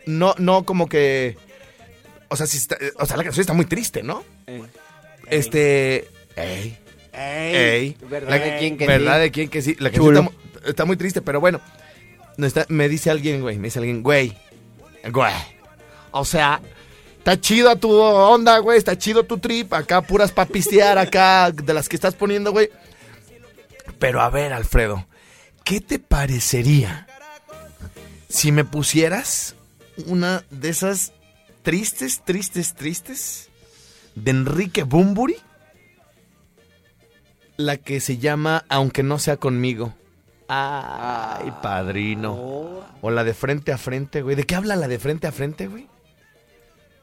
no, 0.07 0.33
no 0.39 0.63
como 0.63 0.89
que... 0.89 1.37
O 2.29 2.35
sea, 2.35 2.47
sí 2.47 2.57
está, 2.57 2.77
o 2.97 3.05
sea, 3.05 3.15
la 3.17 3.23
canción 3.23 3.41
está 3.41 3.53
muy 3.53 3.65
triste, 3.65 4.01
¿no? 4.03 4.23
Este... 5.29 6.07
Ey, 6.35 6.77
Ey. 7.13 7.55
ey. 7.55 7.97
¿Verdad 8.09 8.29
La- 8.29 8.39
de 8.39 8.57
quién 8.59 8.77
que 8.77 8.85
¿Verdad 8.87 9.15
sí? 9.15 9.21
de 9.21 9.31
quién 9.31 9.49
que 9.49 9.61
sí? 9.61 9.75
La 9.79 9.89
canción 9.89 10.15
está, 10.15 10.21
mu- 10.21 10.31
está 10.69 10.85
muy 10.85 10.97
triste, 10.97 11.21
pero 11.21 11.39
bueno. 11.39 11.61
No 12.37 12.45
está, 12.45 12.65
me 12.69 12.87
dice 12.89 13.09
alguien, 13.09 13.41
güey, 13.41 13.57
me 13.57 13.65
dice 13.67 13.79
alguien, 13.79 14.03
güey, 14.03 14.37
güey. 15.11 15.33
O 16.11 16.23
sea, 16.23 16.61
está 17.17 17.39
chido 17.41 17.75
tu 17.77 17.91
onda, 17.91 18.59
güey, 18.59 18.77
está 18.77 18.95
chido 18.97 19.23
tu 19.23 19.39
trip, 19.39 19.73
acá 19.73 20.01
puras 20.03 20.31
pa' 20.31 20.45
pistear, 20.45 20.99
acá 20.99 21.51
de 21.51 21.73
las 21.73 21.89
que 21.89 21.95
estás 21.95 22.13
poniendo, 22.13 22.51
güey. 22.51 22.69
Pero 23.97 24.21
a 24.21 24.29
ver, 24.29 24.53
Alfredo, 24.53 25.07
¿qué 25.63 25.81
te 25.81 25.97
parecería 25.97 27.07
si 28.29 28.51
me 28.51 28.63
pusieras 28.63 29.55
una 30.05 30.43
de 30.49 30.69
esas 30.69 31.13
tristes, 31.63 32.21
tristes, 32.23 32.73
tristes 32.75 33.49
de 34.15 34.31
Enrique 34.31 34.83
Bumburi. 34.83 35.35
La 37.57 37.77
que 37.77 37.99
se 37.99 38.17
llama 38.17 38.65
Aunque 38.69 39.01
no 39.01 39.17
sea 39.17 39.37
conmigo. 39.37 39.93
Ay, 40.47 41.51
padrino. 41.61 42.85
O 43.01 43.11
la 43.11 43.23
de 43.23 43.33
frente 43.33 43.71
a 43.71 43.77
frente, 43.77 44.21
güey. 44.21 44.35
¿De 44.35 44.45
qué 44.45 44.55
habla 44.55 44.75
la 44.75 44.87
de 44.87 44.99
frente 44.99 45.27
a 45.27 45.31
frente, 45.31 45.67
güey? 45.67 45.87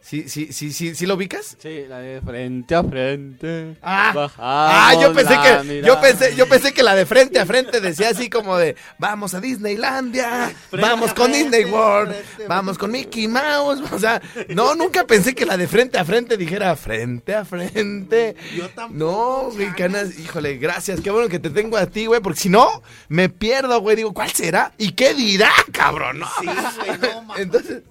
¿Sí, 0.05 0.29
sí, 0.29 0.53
sí, 0.53 0.71
sí, 0.71 0.95
sí 0.95 1.07
lo 1.07 1.15
ubicas? 1.15 1.57
Sí, 1.59 1.87
la 1.89 1.99
de 1.99 2.21
frente 2.21 2.75
a 2.75 2.85
frente. 2.85 3.75
Ah, 3.81 4.29
ah, 4.37 4.95
yo 5.01 5.15
pensé 5.15 5.35
que 5.35 5.83
yo 5.83 5.99
pensé, 5.99 6.37
yo 6.37 6.47
pensé 6.47 6.75
que 6.75 6.83
la 6.83 6.95
de 6.95 7.07
frente 7.07 7.41
a 7.41 7.47
frente 7.47 7.81
decía 7.81 8.11
así 8.11 8.29
como 8.29 8.59
de 8.59 8.77
vamos 8.99 9.33
a 9.33 9.41
Disneylandia, 9.41 10.55
vamos 10.73 11.15
con 11.15 11.31
frente, 11.31 11.57
Disney 11.57 11.73
World, 11.73 12.13
frente 12.13 12.47
vamos 12.47 12.77
con 12.77 12.91
Mickey 12.91 13.29
Mouse, 13.29 13.81
o 13.91 13.99
sea, 13.99 14.21
no, 14.51 14.75
nunca 14.75 15.07
pensé 15.07 15.35
que 15.35 15.47
la 15.47 15.57
de 15.57 15.67
frente 15.67 15.99
a 15.99 16.05
frente 16.05 16.37
dijera 16.37 16.77
frente 16.77 17.35
a 17.35 17.47
frente. 17.47 18.37
Yo 18.55 18.69
tampoco, 18.69 18.99
No, 18.99 19.51
güey, 19.53 19.73
canas, 19.73 20.19
híjole, 20.19 20.59
gracias, 20.59 21.01
qué 21.01 21.11
bueno 21.11 21.31
que 21.31 21.39
te 21.39 21.49
tengo 21.49 21.79
a 21.79 21.87
ti, 21.87 22.05
güey, 22.05 22.21
porque 22.21 22.41
si 22.41 22.51
no 22.51 22.83
me 23.09 23.31
pierdo, 23.31 23.81
güey, 23.81 23.97
digo, 23.97 24.13
¿cuál 24.13 24.31
será? 24.33 24.71
¿Y 24.77 24.93
qué 24.93 25.15
dirá, 25.15 25.51
cabrón? 25.73 26.19
No. 26.19 26.29
Sí, 26.41 26.47
güey, 26.47 26.99
no, 26.99 27.37
Entonces, 27.37 27.83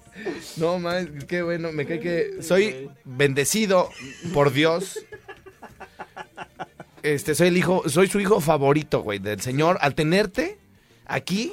no 0.56 0.78
más, 0.78 1.06
qué 1.28 1.42
bueno, 1.42 1.72
me 1.72 1.86
cae 1.86 2.00
que 2.00 2.42
soy 2.42 2.90
bendecido 3.04 3.90
por 4.32 4.52
Dios. 4.52 4.98
Este, 7.02 7.34
soy 7.34 7.48
el 7.48 7.56
hijo, 7.56 7.88
soy 7.88 8.08
su 8.08 8.18
hijo 8.20 8.40
favorito, 8.40 9.02
güey, 9.02 9.18
del 9.18 9.40
Señor, 9.40 9.78
al 9.80 9.94
tenerte 9.94 10.58
aquí 11.06 11.52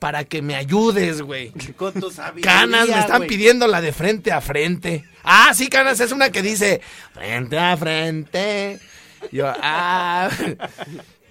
para 0.00 0.24
que 0.24 0.42
me 0.42 0.56
ayudes, 0.56 1.22
güey. 1.22 1.52
Con 1.76 1.92
tu 1.92 2.10
sabiduría, 2.10 2.50
Canas, 2.50 2.88
me 2.88 2.98
están 2.98 3.18
güey. 3.18 3.28
pidiendo 3.28 3.68
la 3.68 3.80
de 3.80 3.92
frente 3.92 4.32
a 4.32 4.40
frente. 4.40 5.04
Ah, 5.22 5.52
sí, 5.54 5.68
Canas, 5.68 6.00
es 6.00 6.10
una 6.10 6.30
que 6.30 6.42
dice 6.42 6.80
frente 7.12 7.58
a 7.58 7.76
frente. 7.76 8.80
Yo, 9.30 9.46
ah. 9.46 10.30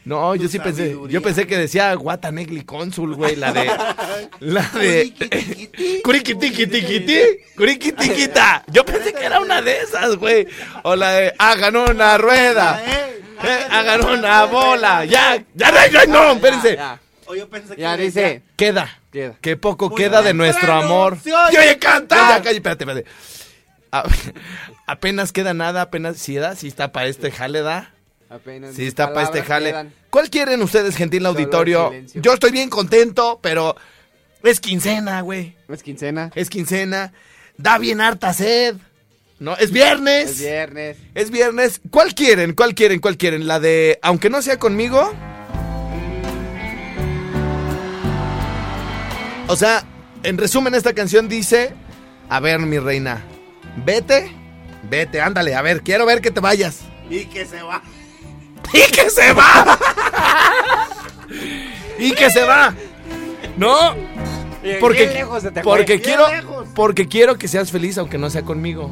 No, 0.10 0.34
yo 0.36 0.48
sí 0.48 0.58
pensé, 0.58 0.98
yo 1.08 1.22
pensé 1.22 1.46
que 1.46 1.56
decía 1.56 1.94
Guatanegli 1.94 2.64
Cónsul, 2.64 3.14
güey, 3.14 3.36
la 3.36 3.52
de 3.54 3.66
la 4.40 4.64
de 4.70 5.14
Curiquitiquiti. 5.14 6.02
Curiquitiquitiquiti, 6.04 7.20
Curiquitiquita. 7.56 8.64
Yo 8.72 8.84
pensé 8.84 9.14
que 9.14 9.24
era 9.24 9.40
una 9.40 9.62
de 9.62 9.82
esas, 9.82 10.16
güey. 10.16 10.48
O 10.82 10.96
la 10.96 11.12
de 11.12 11.34
hagan 11.38 11.76
una 11.76 12.18
rueda. 12.18 12.82
Eh, 12.84 13.22
eh, 13.44 13.66
hagan 13.70 14.04
una 14.04 14.46
bola. 14.46 15.06
Ya, 15.06 15.36
ya, 15.54 15.72
ya, 15.72 15.88
ya, 15.92 16.06
no, 16.08 16.32
espérense. 16.32 16.76
Ya, 16.76 17.00
O 17.28 17.36
yo 17.36 17.48
pensé 17.48 17.76
que 17.76 17.82
ya 17.82 17.96
decía, 17.96 18.24
dice. 18.30 18.42
Queda. 18.56 19.00
Queda. 19.12 19.36
Qué 19.42 19.58
poco 19.58 19.90
Muy 19.90 19.98
queda 20.02 20.24
de 20.24 20.34
nuestro 20.34 20.74
amor. 20.74 21.20
¡Yo 21.24 21.36
oye 21.50 21.78
cantar! 21.78 22.18
cantar. 22.18 22.18
Ya, 22.18 22.44
cállate, 22.44 22.56
espérate, 22.56 22.84
espérate. 22.84 23.06
A- 23.92 24.04
apenas 24.88 25.32
queda 25.32 25.54
nada, 25.54 25.84
apenas 25.84 26.18
si 26.18 26.34
da, 26.34 26.56
si 26.56 26.68
está 26.68 26.92
para 26.92 27.06
este 27.06 27.30
jale, 27.30 27.62
da. 27.62 27.94
Apenas 28.30 28.76
Sí 28.76 28.82
mis 28.82 28.90
está 28.90 29.14
para 29.14 29.26
este 29.26 29.44
jale. 29.44 29.70
quedan. 29.72 29.99
¿Cuál 30.10 30.30
quieren 30.30 30.62
ustedes, 30.62 30.96
gentil 30.96 31.26
auditorio? 31.26 31.94
Yo 32.16 32.34
estoy 32.34 32.52
bien 32.52 32.70
contento, 32.70 33.40
pero 33.42 33.76
es 34.44 34.60
quincena, 34.60 35.22
güey. 35.22 35.56
Es 35.68 35.84
quincena. 35.84 36.32
Es 36.36 36.50
quincena. 36.50 37.14
Da 37.58 37.78
bien 37.78 38.02
harta 38.02 38.34
sed. 38.34 38.76
¿No? 39.40 39.56
Es 39.56 39.72
viernes. 39.72 40.32
Es 40.32 40.40
viernes. 40.40 40.98
Es 41.16 41.32
viernes. 41.32 41.82
¿Cuál 41.92 42.14
quieren? 42.14 42.54
¿Cuál 42.54 42.76
quieren? 42.76 43.00
¿Cuál 43.00 43.18
quieren? 43.18 43.48
La 43.48 43.60
de 43.60 44.00
Aunque 44.02 44.30
no 44.30 44.42
sea 44.42 44.58
conmigo. 44.58 45.14
O 49.48 49.56
sea, 49.56 49.84
en 50.24 50.38
resumen, 50.38 50.76
esta 50.76 50.94
canción 50.94 51.30
dice: 51.30 51.74
A 52.30 52.40
ver, 52.40 52.60
mi 52.60 52.80
reina, 52.80 53.24
vete, 53.86 54.32
vete, 54.90 55.22
ándale, 55.22 55.56
a 55.56 55.62
ver, 55.62 55.82
quiero 55.82 56.06
ver 56.06 56.22
que 56.22 56.32
te 56.32 56.40
vayas. 56.40 56.82
Y 57.10 57.26
que 57.26 57.46
se 57.46 57.62
va. 57.64 57.82
¡Y 58.74 58.92
que 58.92 59.10
se 59.10 59.34
va! 59.34 59.78
¡Y 61.98 62.12
que 62.14 62.30
se 62.30 62.44
va! 62.44 62.74
¿No? 63.58 63.94
Porque, 64.80 65.04
Bien 65.06 65.14
lejos 65.14 65.42
se 65.44 65.52
te 65.52 65.64
fue. 65.64 65.78
porque 65.78 65.94
Bien 65.98 66.02
quiero 66.04 66.28
lejos. 66.28 66.68
porque 66.76 67.08
quiero 67.08 67.38
que 67.38 67.48
seas 67.48 67.72
feliz 67.72 67.98
aunque 67.98 68.18
no 68.18 68.30
sea 68.30 68.44
conmigo. 68.44 68.90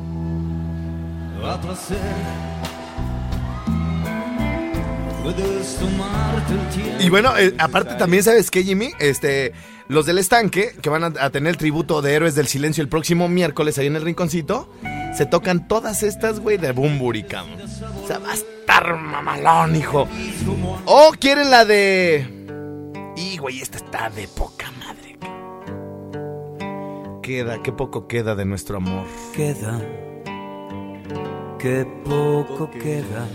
Y 7.00 7.10
bueno, 7.10 7.38
eh, 7.38 7.54
aparte 7.60 7.96
también 7.96 8.24
sabes 8.24 8.50
qué, 8.50 8.64
Jimmy, 8.64 8.92
este, 9.00 9.54
los 9.88 10.06
del 10.06 10.18
estanque 10.18 10.76
que 10.82 10.90
van 10.90 11.04
a, 11.04 11.08
a 11.20 11.30
tener 11.30 11.52
el 11.52 11.58
tributo 11.58 12.02
de 12.02 12.14
Héroes 12.14 12.36
del 12.36 12.48
Silencio 12.48 12.82
el 12.82 12.90
próximo 12.90 13.28
miércoles 13.28 13.78
ahí 13.78 13.88
en 13.88 13.96
el 13.96 14.02
rinconcito, 14.04 14.70
se 15.18 15.26
tocan 15.26 15.68
todas 15.68 16.04
estas, 16.04 16.40
güey, 16.40 16.58
de 16.58 16.74
Bumburi, 16.74 17.24
cabrón. 17.24 17.60
O 18.04 18.08
sea, 18.08 18.20
va 18.20 18.32
a 18.32 18.36
estar 18.36 18.96
mamalón, 18.98 19.76
hijo. 19.76 20.08
O 20.86 21.12
quieren 21.20 21.50
la 21.50 21.66
de 21.66 22.38
y 23.16 23.38
güey, 23.38 23.60
esta 23.60 23.78
está 23.78 24.12
de 24.12 24.28
poca 24.28 24.72
madre. 24.74 25.18
Queda, 27.24 27.64
qué 27.64 27.72
poco 27.72 28.08
queda 28.08 28.36
de 28.36 28.46
nuestro 28.46 28.78
amor. 28.78 29.08
Queda, 29.36 29.82
qué 31.58 31.88
poco 32.06 32.70
queda 32.70 33.28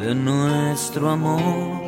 de 0.00 0.14
nuestro 0.14 1.10
amor. 1.10 1.82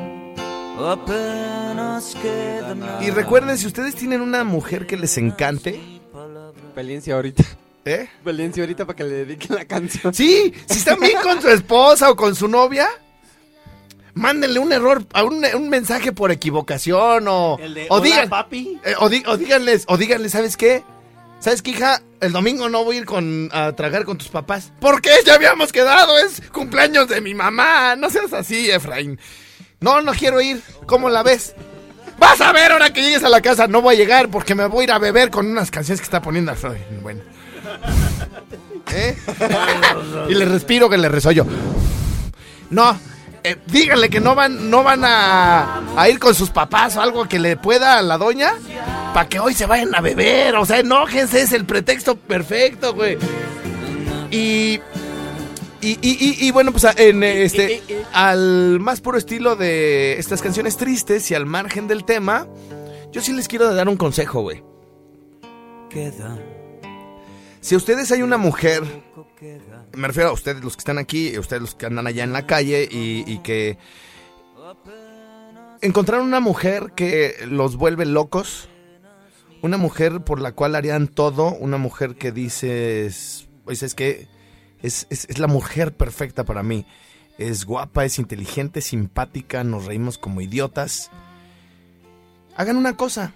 Apenas 0.79 2.15
queda 2.17 2.75
nada. 2.75 3.03
Y 3.03 3.11
recuerden, 3.11 3.57
si 3.57 3.67
ustedes 3.67 3.95
tienen 3.95 4.21
una 4.21 4.45
mujer 4.45 4.87
que 4.87 4.99
les 4.99 5.17
encante, 5.17 5.81
Peleense 6.75 7.11
ahorita. 7.11 7.43
¿Eh? 7.87 8.09
Peleense 8.25 8.61
ahorita 8.61 8.85
para 8.85 8.97
que 8.97 9.05
le 9.05 9.25
dediquen 9.25 9.57
la 9.57 9.65
canción. 9.65 10.13
Sí, 10.13 10.53
si 10.69 10.79
están 10.79 11.01
bien 11.01 11.19
con 11.23 11.41
su 11.41 11.49
esposa 11.49 12.11
o 12.11 12.17
con 12.17 12.35
su 12.35 12.49
novia, 12.49 12.89
mándenle 14.15 14.59
un 14.59 14.73
error, 14.73 15.05
a 15.13 15.23
un, 15.25 15.45
un 15.55 15.69
mensaje 15.69 16.13
por 16.13 16.31
equivocación 16.33 17.27
o, 17.29 17.59
El 17.61 17.75
de 17.75 17.87
o 17.91 18.01
digan, 18.01 18.29
papi. 18.29 18.81
eh, 18.85 18.95
o, 18.99 19.09
di- 19.09 19.23
o 19.27 19.37
díganles, 19.37 19.85
o 19.89 19.97
díganles, 19.97 20.33
¿sabes 20.33 20.57
qué? 20.57 20.83
¿Sabes 21.39 21.61
qué, 21.63 21.73
hija? 21.73 22.01
El 22.21 22.33
domingo 22.33 22.69
no 22.71 22.83
voy 22.83 22.97
a 22.97 22.99
ir 23.01 23.05
con, 23.05 23.51
a 23.53 23.73
tragar 23.77 24.05
con 24.07 24.17
tus 24.17 24.29
papás. 24.29 24.73
¿Por 24.81 25.03
qué? 25.03 25.11
Ya 25.27 25.35
habíamos 25.35 25.71
quedado, 25.71 26.19
es 26.19 26.41
cumpleaños 26.51 27.09
de 27.09 27.21
mi 27.21 27.35
mamá. 27.35 27.95
No 27.95 28.09
seas 28.09 28.33
así, 28.33 28.71
Efraín. 28.71 29.21
No, 29.81 30.01
no 30.01 30.13
quiero 30.13 30.41
ir. 30.41 30.63
¿Cómo 30.87 31.11
la 31.11 31.23
ves? 31.23 31.55
Vas 32.19 32.41
a 32.41 32.53
ver 32.53 32.73
ahora 32.73 32.91
que 32.95 33.03
llegues 33.03 33.23
a 33.23 33.29
la 33.29 33.43
casa. 33.43 33.69
No 33.69 33.83
voy 33.83 33.97
a 33.97 33.99
llegar 33.99 34.31
porque 34.31 34.55
me 34.55 34.67
voy 34.67 34.81
a 34.81 34.85
ir 34.85 34.93
a 34.93 34.99
beber 34.99 35.31
con 35.31 35.47
unas 35.47 35.71
canciones 35.71 36.01
que 36.01 36.05
está 36.07 36.23
poniendo 36.23 36.53
Efraín. 36.53 36.83
Bueno. 37.03 37.21
¿Eh? 38.93 39.17
y 40.29 40.35
le 40.35 40.45
respiro 40.45 40.89
que 40.89 40.97
le 40.97 41.09
resollo. 41.09 41.45
No, 42.71 42.99
eh, 43.45 43.57
díganle 43.67 44.09
que 44.11 44.21
no 44.21 44.35
van, 44.35 44.71
no 44.71 44.83
van 44.83 45.05
a, 45.05 45.83
a 45.97 46.09
ir 46.09 46.19
con 46.19 46.35
sus 46.35 46.51
papás 46.51 46.97
o 46.97 47.01
algo 47.03 47.27
que 47.29 47.39
le 47.39 47.57
pueda 47.57 47.99
a 47.99 48.03
la 48.03 48.17
doña 48.19 48.55
para 49.15 49.29
que 49.29 49.39
hoy 49.41 49.55
se 49.55 49.67
vayan 49.67 49.95
a 49.95 50.01
beber. 50.01 50.55
O 50.57 50.65
sea, 50.67 50.79
enójense, 50.81 51.43
es 51.43 51.53
el 51.53 51.65
pretexto 51.65 52.17
perfecto, 52.17 52.95
güey. 52.95 53.19
Y, 54.31 54.81
y, 55.81 55.91
y, 55.91 55.99
y- 56.03 56.47
y 56.47 56.51
bueno, 56.51 56.73
pues 56.73 56.87
en 56.97 57.23
este, 57.23 57.83
al 58.13 58.79
más 58.81 59.01
puro 59.01 59.19
estilo 59.19 59.57
de 59.57 60.19
estas 60.19 60.43
canciones 60.43 60.77
tristes 60.77 61.31
y 61.31 61.35
al 61.35 61.47
margen 61.47 61.87
del 61.87 62.05
tema, 62.05 62.47
yo 63.13 63.21
sí 63.21 63.33
les 63.33 63.47
quiero 63.49 63.73
dar 63.75 63.89
un 63.89 63.97
consejo, 63.97 64.41
güey. 64.43 64.63
Queda, 65.91 66.37
Si 67.61 67.75
a 67.75 67.79
ustedes 67.79 68.13
hay 68.13 68.23
una 68.23 68.37
mujer 68.39 68.83
me 69.95 70.07
refiero 70.09 70.31
a 70.31 70.33
ustedes 70.33 70.63
los 70.63 70.77
que 70.77 70.81
están 70.81 70.99
aquí, 70.99 71.35
a 71.35 71.41
ustedes 71.41 71.63
los 71.63 71.75
que 71.75 71.87
andan 71.87 72.07
allá 72.07 72.23
en 72.25 72.33
la 72.33 72.47
calle 72.47 72.89
y, 72.91 73.25
y 73.27 73.39
que 73.39 73.77
encontraron 75.83 76.27
una 76.27 76.41
mujer 76.41 76.93
que 76.95 77.35
los 77.49 77.77
vuelve 77.77 78.07
locos, 78.07 78.69
una 79.63 79.77
mujer 79.79 80.21
por 80.23 80.41
la 80.41 80.53
cual 80.53 80.75
harían 80.77 81.09
todo, 81.09 81.51
una 81.55 81.77
mujer 81.77 82.15
que 82.17 82.31
dices, 82.33 83.49
pues 83.65 83.83
es 83.83 83.95
que 83.95 84.29
es, 84.83 85.07
es- 85.11 85.27
es 85.29 85.39
la 85.39 85.47
mujer 85.49 85.97
perfecta 85.97 86.45
para 86.45 86.63
mí. 86.63 86.87
Es 87.39 87.67
guapa, 87.67 88.05
es 88.05 88.19
inteligente, 88.19 88.81
simpática, 88.81 89.63
nos 89.65 89.85
reímos 89.87 90.17
como 90.19 90.41
idiotas. 90.41 91.11
Hagan 92.57 92.77
una 92.79 92.97
cosa. 92.97 93.33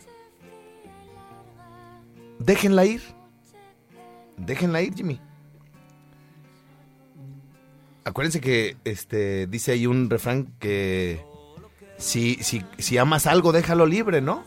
Déjenla 2.39 2.87
ir. 2.87 3.03
Déjenla 4.47 4.83
ir, 4.83 4.95
Jimmy. 4.95 5.21
Acuérdense 8.05 8.41
que 8.41 8.77
este 8.85 9.47
dice 9.47 9.73
ahí 9.73 9.87
un 9.87 10.09
refrán 10.09 10.53
que 10.59 11.21
si, 11.99 12.37
si, 12.37 12.65
si 12.79 12.99
amas 12.99 13.27
algo, 13.27 13.53
déjalo 13.53 13.87
libre, 13.87 14.21
¿no? 14.21 14.43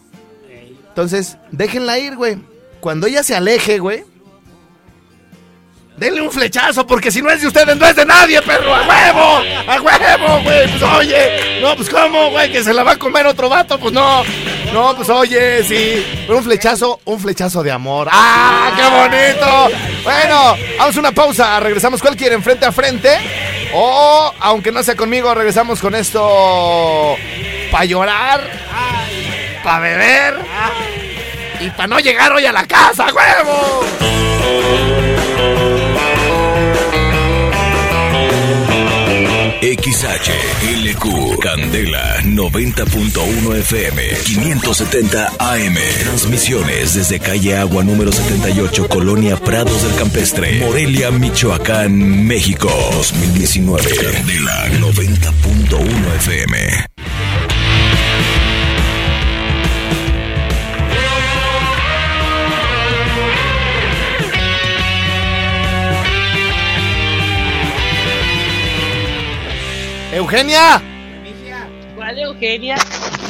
Entonces, 0.89 1.37
déjenla 1.51 1.99
ir, 1.99 2.15
güey. 2.15 2.37
Cuando 2.79 3.07
ella 3.07 3.23
se 3.23 3.35
aleje, 3.35 3.79
güey. 3.79 4.03
Denle 6.03 6.21
un 6.21 6.29
flechazo, 6.29 6.85
porque 6.85 7.09
si 7.11 7.21
no 7.21 7.29
es 7.29 7.39
de 7.39 7.47
ustedes, 7.47 7.77
no 7.77 7.87
es 7.87 7.95
de 7.95 8.05
nadie, 8.05 8.41
perro. 8.41 8.75
¡A 8.75 8.81
huevo! 8.81 9.41
¡A 9.71 9.81
huevo, 9.81 10.41
güey! 10.43 10.67
Pues 10.67 10.83
oye, 10.83 11.61
no, 11.61 11.77
pues 11.77 11.89
cómo, 11.89 12.29
güey, 12.29 12.51
que 12.51 12.61
se 12.61 12.73
la 12.73 12.83
va 12.83 12.91
a 12.91 12.99
comer 12.99 13.25
otro 13.25 13.47
vato, 13.47 13.79
pues 13.79 13.93
no. 13.93 14.21
No, 14.73 14.93
pues 14.97 15.07
oye, 15.07 15.63
sí. 15.63 16.25
Un 16.27 16.43
flechazo, 16.43 16.99
un 17.05 17.21
flechazo 17.21 17.63
de 17.63 17.71
amor. 17.71 18.09
¡Ah, 18.11 18.73
qué 18.75 18.83
bonito! 18.83 19.77
Bueno, 20.03 20.57
vamos 20.77 20.97
a 20.97 20.99
una 20.99 21.13
pausa. 21.13 21.57
Regresamos. 21.61 22.01
¿Cuál 22.01 22.17
quieren? 22.17 22.43
¿Frente 22.43 22.65
a 22.65 22.73
frente? 22.73 23.09
O, 23.73 24.33
aunque 24.41 24.73
no 24.73 24.83
sea 24.83 24.97
conmigo, 24.97 25.33
regresamos 25.33 25.79
con 25.79 25.95
esto. 25.95 27.15
Para 27.71 27.85
llorar. 27.85 28.41
Para 29.63 29.79
beber. 29.79 30.35
Y 31.61 31.69
para 31.69 31.87
no 31.87 31.99
llegar 31.99 32.33
hoy 32.33 32.45
a 32.45 32.51
la 32.51 32.67
casa, 32.67 33.05
huevo. 33.05 33.85
XHLQ 39.63 41.39
Candela 41.39 42.19
90.1 42.23 43.55
FM 43.59 44.13
570 44.25 45.31
AM 45.39 45.75
Transmisiones 46.01 46.95
desde 46.95 47.17
calle 47.17 47.55
Agua 47.55 47.81
número 47.81 48.11
78 48.11 48.89
Colonia 48.89 49.37
Prados 49.37 49.83
del 49.83 49.95
Campestre 49.95 50.59
Morelia, 50.59 51.11
Michoacán, 51.11 52.25
México 52.27 52.67
2019 52.91 53.89
Candela 53.95 54.69
90.1 54.81 56.15
FM 56.17 56.92
Eugenia, 70.23 70.81
¿Cuál 71.97 72.17
Eugenia? 72.17 72.77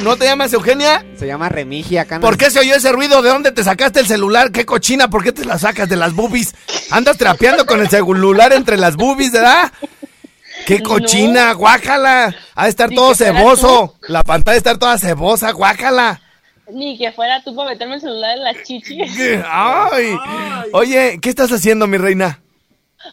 ¿no 0.04 0.16
te 0.16 0.26
llamas 0.26 0.52
Eugenia? 0.52 1.04
Se 1.18 1.26
llama 1.26 1.48
Remigia, 1.48 2.04
canas. 2.04 2.22
¿Por 2.22 2.38
qué 2.38 2.50
se 2.52 2.60
oyó 2.60 2.76
ese 2.76 2.92
ruido? 2.92 3.20
¿De 3.20 3.30
dónde 3.30 3.50
te 3.50 3.64
sacaste 3.64 3.98
el 3.98 4.06
celular? 4.06 4.52
¿Qué 4.52 4.64
cochina? 4.64 5.10
¿Por 5.10 5.24
qué 5.24 5.32
te 5.32 5.44
la 5.44 5.58
sacas 5.58 5.88
de 5.88 5.96
las 5.96 6.12
boobies? 6.12 6.54
Andas 6.92 7.18
trapeando 7.18 7.66
con 7.66 7.80
el 7.80 7.88
celular 7.88 8.52
entre 8.52 8.76
las 8.76 8.94
boobies, 8.94 9.32
¿verdad? 9.32 9.72
¡Qué 10.66 10.84
cochina! 10.84 11.52
¡Guácala! 11.54 12.32
Ha 12.54 12.62
de 12.64 12.70
estar 12.70 12.90
Ni 12.90 12.94
todo 12.94 13.12
ceboso. 13.16 13.96
La 14.06 14.22
pantalla 14.22 14.52
de 14.52 14.58
estar 14.58 14.78
toda 14.78 14.96
cebosa, 14.96 15.50
guácala. 15.50 16.20
Ni 16.70 16.96
que 16.96 17.10
fuera 17.10 17.42
tú 17.42 17.56
para 17.56 17.70
meterme 17.70 17.96
el 17.96 18.02
celular 18.02 18.36
en 18.36 18.44
la 18.44 18.62
chichi. 18.62 19.00
¡Ay! 19.50 20.16
Oye, 20.72 21.18
¿qué 21.20 21.28
estás 21.28 21.50
haciendo, 21.50 21.88
mi 21.88 21.96
reina? 21.98 22.40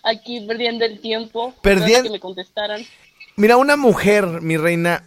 Aquí 0.04 0.40
perdiendo 0.42 0.86
el 0.86 1.02
tiempo. 1.02 1.56
Perdien- 1.64 1.82
esperando 1.82 2.04
que 2.04 2.10
me 2.12 2.20
contestaran. 2.20 2.86
Mira, 3.36 3.58
una 3.58 3.76
mujer, 3.78 4.26
mi 4.42 4.58
reina, 4.58 5.04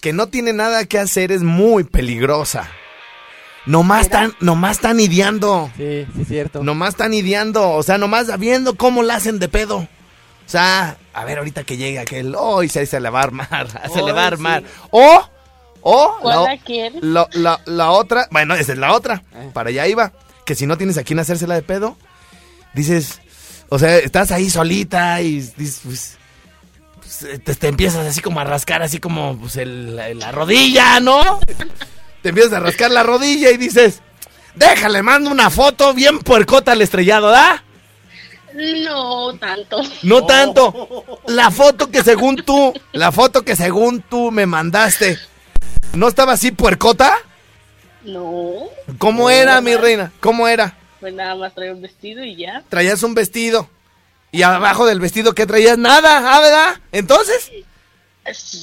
que 0.00 0.12
no 0.12 0.28
tiene 0.28 0.52
nada 0.52 0.84
que 0.84 0.98
hacer 0.98 1.32
es 1.32 1.42
muy 1.42 1.84
peligrosa. 1.84 2.68
Nomás 3.66 4.02
están, 4.02 4.34
nomás 4.40 4.76
están 4.76 4.98
ideando. 5.00 5.70
Sí, 5.76 6.06
sí, 6.16 6.24
cierto. 6.24 6.62
Nomás 6.62 6.90
están 6.90 7.12
ideando. 7.14 7.70
O 7.72 7.82
sea, 7.82 7.98
nomás 7.98 8.38
viendo 8.38 8.76
cómo 8.76 9.02
la 9.02 9.16
hacen 9.16 9.38
de 9.38 9.48
pedo. 9.48 9.78
O 9.78 10.50
sea, 10.50 10.96
a 11.12 11.24
ver 11.26 11.38
ahorita 11.38 11.64
que 11.64 11.76
llega 11.76 12.00
aquel, 12.02 12.34
hoy 12.34 12.70
se, 12.70 12.86
se 12.86 13.00
le 13.00 13.10
va 13.10 13.20
a 13.20 13.24
armar, 13.24 13.68
se 13.92 14.02
le 14.02 14.12
va 14.12 14.24
a 14.24 14.26
armar. 14.28 14.62
O, 14.90 15.28
o, 15.82 16.16
¿Cuál 16.22 16.36
la, 16.44 16.48
la, 17.02 17.28
la- 17.32 17.60
la 17.66 17.90
otra, 17.90 18.26
bueno, 18.30 18.54
esa 18.54 18.72
es 18.72 18.78
la 18.78 18.94
otra, 18.94 19.22
para 19.52 19.68
allá 19.68 19.86
iba, 19.86 20.12
que 20.46 20.54
si 20.54 20.66
no 20.66 20.78
tienes 20.78 20.96
a 20.96 21.04
quién 21.04 21.18
hacérsela 21.18 21.54
de 21.54 21.60
pedo, 21.62 21.98
dices, 22.72 23.20
o 23.68 23.78
sea, 23.78 23.98
estás 23.98 24.30
ahí 24.32 24.48
solita 24.48 25.20
y 25.20 25.40
dices, 25.58 25.80
pues, 25.84 26.17
pues, 27.20 27.42
te, 27.42 27.54
te 27.54 27.68
empiezas 27.68 28.06
así 28.06 28.20
como 28.20 28.40
a 28.40 28.44
rascar, 28.44 28.82
así 28.82 28.98
como 28.98 29.36
pues, 29.38 29.56
el- 29.56 29.96
la, 29.96 30.12
la 30.14 30.32
rodilla, 30.32 31.00
¿no? 31.00 31.40
Te 32.22 32.28
empiezas 32.30 32.52
a 32.54 32.60
rascar 32.60 32.90
la 32.90 33.02
rodilla 33.02 33.50
y 33.50 33.56
dices, 33.56 34.00
déjale, 34.54 35.02
mando 35.02 35.30
una 35.30 35.50
foto 35.50 35.94
bien 35.94 36.18
puercota 36.18 36.72
al 36.72 36.82
estrellado, 36.82 37.30
¿da? 37.30 37.62
No 38.54 39.34
tanto. 39.38 39.80
No 40.02 40.26
tanto. 40.26 41.20
La 41.26 41.50
foto 41.50 41.90
que 41.90 42.02
según 42.02 42.36
tú, 42.36 42.72
la 42.92 43.12
foto 43.12 43.44
que 43.44 43.54
según 43.54 44.02
tú 44.02 44.30
me 44.32 44.46
mandaste, 44.46 45.18
¿no 45.94 46.08
estaba 46.08 46.32
así 46.32 46.50
puercota? 46.50 47.14
No. 48.02 48.54
¿Cómo 48.98 49.30
era, 49.30 49.60
mi 49.60 49.76
reina? 49.76 50.12
¿Cómo 50.20 50.48
era? 50.48 50.74
Pues 50.98 51.14
nada 51.14 51.36
más 51.36 51.54
traía 51.54 51.72
un 51.72 51.82
vestido 51.82 52.24
y 52.24 52.36
ya. 52.36 52.64
Traías 52.68 53.02
un 53.04 53.14
vestido. 53.14 53.68
Y 54.30 54.42
abajo 54.42 54.86
del 54.86 55.00
vestido 55.00 55.34
que 55.34 55.46
traías 55.46 55.78
nada, 55.78 56.36
¿ah, 56.36 56.40
verdad? 56.40 56.80
Entonces, 56.92 57.50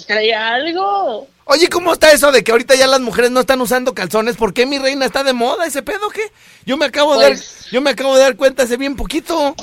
Traía 0.06 0.50
algo. 0.54 1.28
oye, 1.46 1.70
¿cómo 1.70 1.94
está 1.94 2.12
eso 2.12 2.32
de 2.32 2.44
que 2.44 2.52
ahorita 2.52 2.76
ya 2.76 2.86
las 2.86 3.00
mujeres 3.02 3.32
no 3.32 3.40
están 3.40 3.60
usando 3.62 3.96
calzones? 3.96 4.36
¿Por 4.38 4.54
qué 4.54 4.68
mi 4.68 4.78
reina 4.78 5.06
está 5.08 5.24
de 5.24 5.34
moda 5.34 5.66
ese 5.66 5.82
pedo 5.82 6.10
qué? 6.10 6.32
Yo 6.66 6.78
me 6.78 6.86
acabo 6.86 7.16
de 7.18 7.24
dar, 7.24 7.32
Pues- 7.32 7.66
yo 7.72 7.82
me 7.82 7.90
acabo 7.90 8.16
de 8.16 8.22
dar 8.22 8.36
cuenta 8.36 8.64
hace 8.64 8.78
bien 8.78 8.96
poquito. 8.96 9.56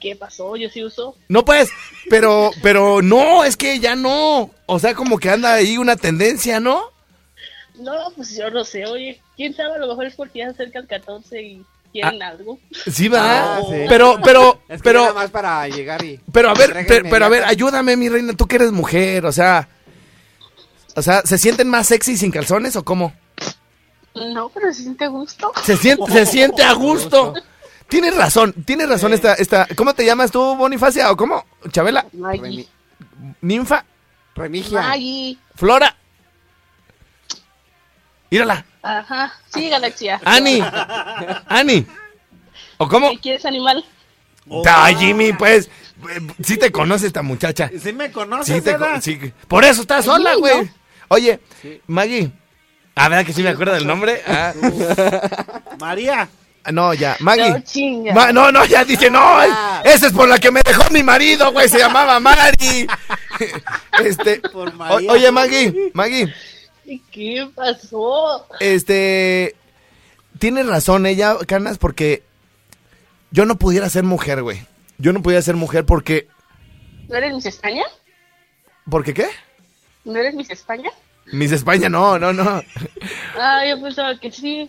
¿Qué 0.00 0.16
pasó? 0.16 0.56
Yo 0.56 0.68
sí 0.68 0.82
uso. 0.82 1.16
No 1.28 1.44
pues, 1.44 1.70
pero 2.10 2.50
pero 2.60 3.00
no, 3.02 3.44
es 3.44 3.56
que 3.56 3.78
ya 3.78 3.94
no. 3.94 4.50
O 4.66 4.78
sea, 4.80 4.94
como 4.94 5.18
que 5.18 5.30
anda 5.30 5.52
ahí 5.54 5.78
una 5.78 5.94
tendencia, 5.94 6.58
¿no? 6.58 6.90
No, 7.76 8.10
pues 8.16 8.36
yo 8.36 8.50
no 8.50 8.64
sé, 8.64 8.84
oye. 8.86 9.20
¿Quién 9.36 9.54
sabe? 9.54 9.74
A 9.76 9.78
lo 9.78 9.86
mejor 9.86 10.06
es 10.06 10.14
porque 10.16 10.40
ya 10.40 10.46
se 10.46 10.50
acerca 10.54 10.80
el 10.80 10.88
14 10.88 11.40
y 11.42 11.64
quieren 11.92 12.22
algo. 12.22 12.58
Sí, 12.90 13.08
va. 13.08 13.56
Ah, 13.56 13.60
sí. 13.68 13.84
Pero 13.88 14.18
pero 14.24 14.60
Es 14.68 14.80
que 14.80 14.84
pero 14.84 15.00
nada 15.02 15.14
más 15.14 15.30
para 15.30 15.68
llegar 15.68 16.02
y... 16.04 16.18
Pero 16.32 16.50
a 16.50 16.54
ver, 16.54 16.84
pero, 16.88 17.08
pero 17.08 17.24
a 17.26 17.28
ver, 17.28 17.44
ayúdame, 17.44 17.96
mi 17.96 18.08
reina, 18.08 18.32
tú 18.32 18.46
que 18.46 18.56
eres 18.56 18.72
mujer, 18.72 19.26
o 19.26 19.32
sea, 19.32 19.68
o 20.96 21.02
sea, 21.02 21.22
¿se 21.22 21.38
sienten 21.38 21.68
más 21.68 21.86
sexy 21.86 22.16
sin 22.16 22.30
calzones 22.30 22.76
o 22.76 22.84
cómo? 22.84 23.12
No, 24.14 24.48
pero 24.50 24.72
se 24.72 24.82
siente 24.82 25.04
a 25.04 25.08
gusto. 25.08 25.52
Se 25.62 25.76
siente, 25.76 26.10
se 26.12 26.26
siente 26.32 26.62
a 26.62 26.72
gusto. 26.72 27.34
Tienes 27.88 28.16
razón, 28.16 28.52
tienes 28.64 28.88
razón 28.88 29.12
esta, 29.12 29.34
esta, 29.34 29.66
¿cómo 29.76 29.94
te 29.94 30.04
llamas 30.04 30.30
tú, 30.30 30.56
Bonifacia, 30.56 31.10
o 31.10 31.16
cómo? 31.16 31.44
Chabela, 31.70 32.06
Maggie. 32.12 32.66
ninfa, 33.42 33.84
Remigia. 34.34 34.80
Maggie. 34.80 35.36
Flora. 35.54 35.94
Mírala, 38.32 38.64
Ajá. 38.82 39.30
Sí, 39.52 39.68
Galaxia. 39.68 40.18
Ani, 40.24 40.62
Ani. 41.48 41.86
¿O 42.78 42.88
cómo? 42.88 43.10
¿Qué 43.10 43.18
quieres, 43.18 43.44
animal? 43.44 43.84
Ay, 44.66 44.94
Jimmy, 44.96 45.34
pues, 45.34 45.68
sí 46.42 46.56
te 46.56 46.72
conoce 46.72 47.06
esta 47.08 47.20
muchacha. 47.20 47.70
¿Sí 47.78 47.92
me 47.92 48.10
conoces, 48.10 48.56
Sí 48.56 48.62
te 48.62 48.76
con- 48.78 49.02
sí. 49.02 49.20
Por 49.46 49.64
eso 49.66 49.82
estás 49.82 50.06
sola, 50.06 50.34
güey. 50.36 50.70
Oye, 51.08 51.40
Maggie. 51.86 52.32
A 52.94 53.10
ver, 53.10 53.26
que 53.26 53.34
sí 53.34 53.42
me 53.42 53.50
acuerdo 53.50 53.74
del 53.74 53.86
nombre. 53.86 54.22
Ah, 54.26 54.54
María. 55.78 56.26
no, 56.72 56.94
ya. 56.94 57.16
Maggie. 57.20 57.50
No, 57.50 57.60
chinga. 57.60 58.14
Ma- 58.14 58.32
no, 58.32 58.50
no, 58.50 58.64
ya 58.64 58.82
dice, 58.84 59.10
no, 59.10 59.42
es- 59.42 59.50
esa 59.84 60.06
es 60.06 60.12
por 60.14 60.26
la 60.26 60.38
que 60.38 60.50
me 60.50 60.62
dejó 60.62 60.88
mi 60.90 61.02
marido, 61.02 61.52
güey, 61.52 61.68
se 61.68 61.78
llamaba 61.78 62.18
Mari. 62.18 62.86
este, 64.04 64.40
Por 64.40 64.72
María. 64.74 65.12
oye, 65.12 65.30
Maggie, 65.30 65.90
Maggie, 65.94 66.34
¿Qué 67.10 67.48
pasó? 67.54 68.46
este, 68.60 69.54
tienes 70.38 70.66
razón 70.66 71.06
ella, 71.06 71.36
Canas, 71.46 71.78
porque 71.78 72.22
yo 73.30 73.44
no 73.46 73.56
pudiera 73.56 73.88
ser 73.88 74.04
mujer, 74.04 74.42
güey. 74.42 74.66
Yo 74.98 75.12
no 75.12 75.22
pudiera 75.22 75.42
ser 75.42 75.56
mujer 75.56 75.84
porque, 75.84 76.26
¿No 77.08 77.16
eres 77.16 77.34
Miss 77.34 77.46
España? 77.46 77.82
¿porque 78.90 79.14
qué? 79.14 79.26
¿No 80.04 80.16
eres 80.18 80.34
Miss 80.34 80.50
España? 80.50 80.90
Miss 81.32 81.52
España, 81.52 81.88
no, 81.88 82.18
no, 82.18 82.32
no. 82.32 82.62
Ah, 83.38 83.62
yo 83.68 83.80
pensaba 83.80 84.18
que 84.18 84.30
sí. 84.32 84.68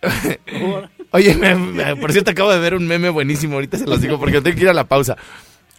Oye, 1.10 1.34
me- 1.34 1.54
me- 1.54 1.96
por 1.96 2.12
cierto, 2.12 2.30
acabo 2.30 2.52
de 2.52 2.58
ver 2.60 2.74
un 2.74 2.86
meme 2.86 3.08
buenísimo. 3.10 3.54
Ahorita 3.54 3.78
se 3.78 3.86
los 3.86 4.00
digo 4.00 4.18
porque 4.18 4.40
tengo 4.40 4.56
que 4.56 4.62
ir 4.62 4.68
a 4.68 4.74
la 4.74 4.84
pausa. 4.84 5.16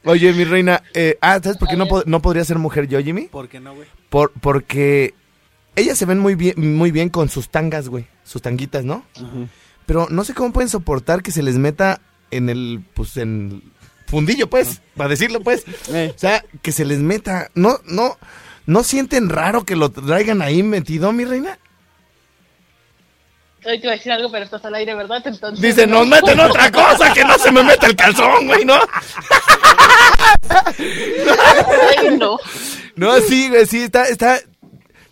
Oye, 0.06 0.34
mi 0.34 0.44
reina, 0.44 0.84
eh, 0.94 1.18
ah, 1.22 1.40
¿sabes 1.42 1.58
por 1.58 1.68
qué 1.70 1.76
no, 1.78 1.86
no 2.06 2.22
podría 2.22 2.44
ser 2.46 2.58
mujer 2.58 2.88
yo, 2.88 3.00
Jimmy? 3.02 3.24
¿Por 3.28 3.48
qué 3.50 3.60
no, 3.60 3.76
güey? 3.76 3.88
Por, 4.10 4.32
porque 4.42 5.14
ellas 5.80 5.98
se 5.98 6.06
ven 6.06 6.20
muy 6.20 6.36
bien, 6.36 6.76
muy 6.76 6.92
bien 6.92 7.10
con 7.10 7.30
sus 7.30 7.50
tangas, 7.50 7.90
güey. 7.90 8.08
Sus 8.24 8.42
tanguitas, 8.42 8.86
¿no? 8.86 9.04
Pero 9.86 10.08
no 10.10 10.24
sé 10.24 10.34
cómo 10.34 10.54
pueden 10.54 10.70
soportar 10.70 11.24
que 11.24 11.32
se 11.32 11.42
les 11.42 11.58
meta 11.58 12.02
en 12.32 12.50
el, 12.50 12.84
pues, 12.94 13.18
en 13.18 13.64
fundillo, 14.06 14.50
pues, 14.50 14.82
para 14.96 15.10
decirlo, 15.10 15.42
pues. 15.42 15.66
Eh. 15.90 16.12
O 16.16 16.20
sea, 16.20 16.44
que 16.62 16.72
se 16.72 16.86
les 16.86 17.00
meta. 17.00 17.50
No, 17.56 17.80
no, 17.86 18.18
¿no 18.66 18.84
sienten 18.84 19.30
raro 19.30 19.66
que 19.66 19.76
lo 19.76 19.90
traigan 19.90 20.42
ahí 20.42 20.62
metido, 20.62 21.12
mi 21.12 21.26
reina? 21.26 21.58
Hoy 23.66 23.80
te 23.80 23.88
iba 23.88 23.94
a 23.94 23.98
decir 23.98 24.12
algo, 24.12 24.32
pero 24.32 24.46
estás 24.46 24.64
al 24.64 24.76
aire, 24.76 24.96
¿verdad? 24.96 25.22
Entonces, 25.26 25.62
Dice, 25.62 25.86
nos 25.86 26.08
meten 26.08 26.40
otra 26.50 26.72
cosa, 26.72 27.14
que 27.14 27.26
no 27.26 27.38
se 27.38 27.52
me 27.52 27.64
meta 27.64 27.88
el 27.88 27.96
calzón, 27.96 28.48
güey, 28.48 28.64
¿no? 28.64 28.76
Ay, 30.50 32.18
no. 32.18 32.38
No, 32.96 33.20
sí, 33.22 33.50
güey, 33.50 33.66
sí, 33.66 33.84
está, 33.84 34.06
está... 34.06 34.40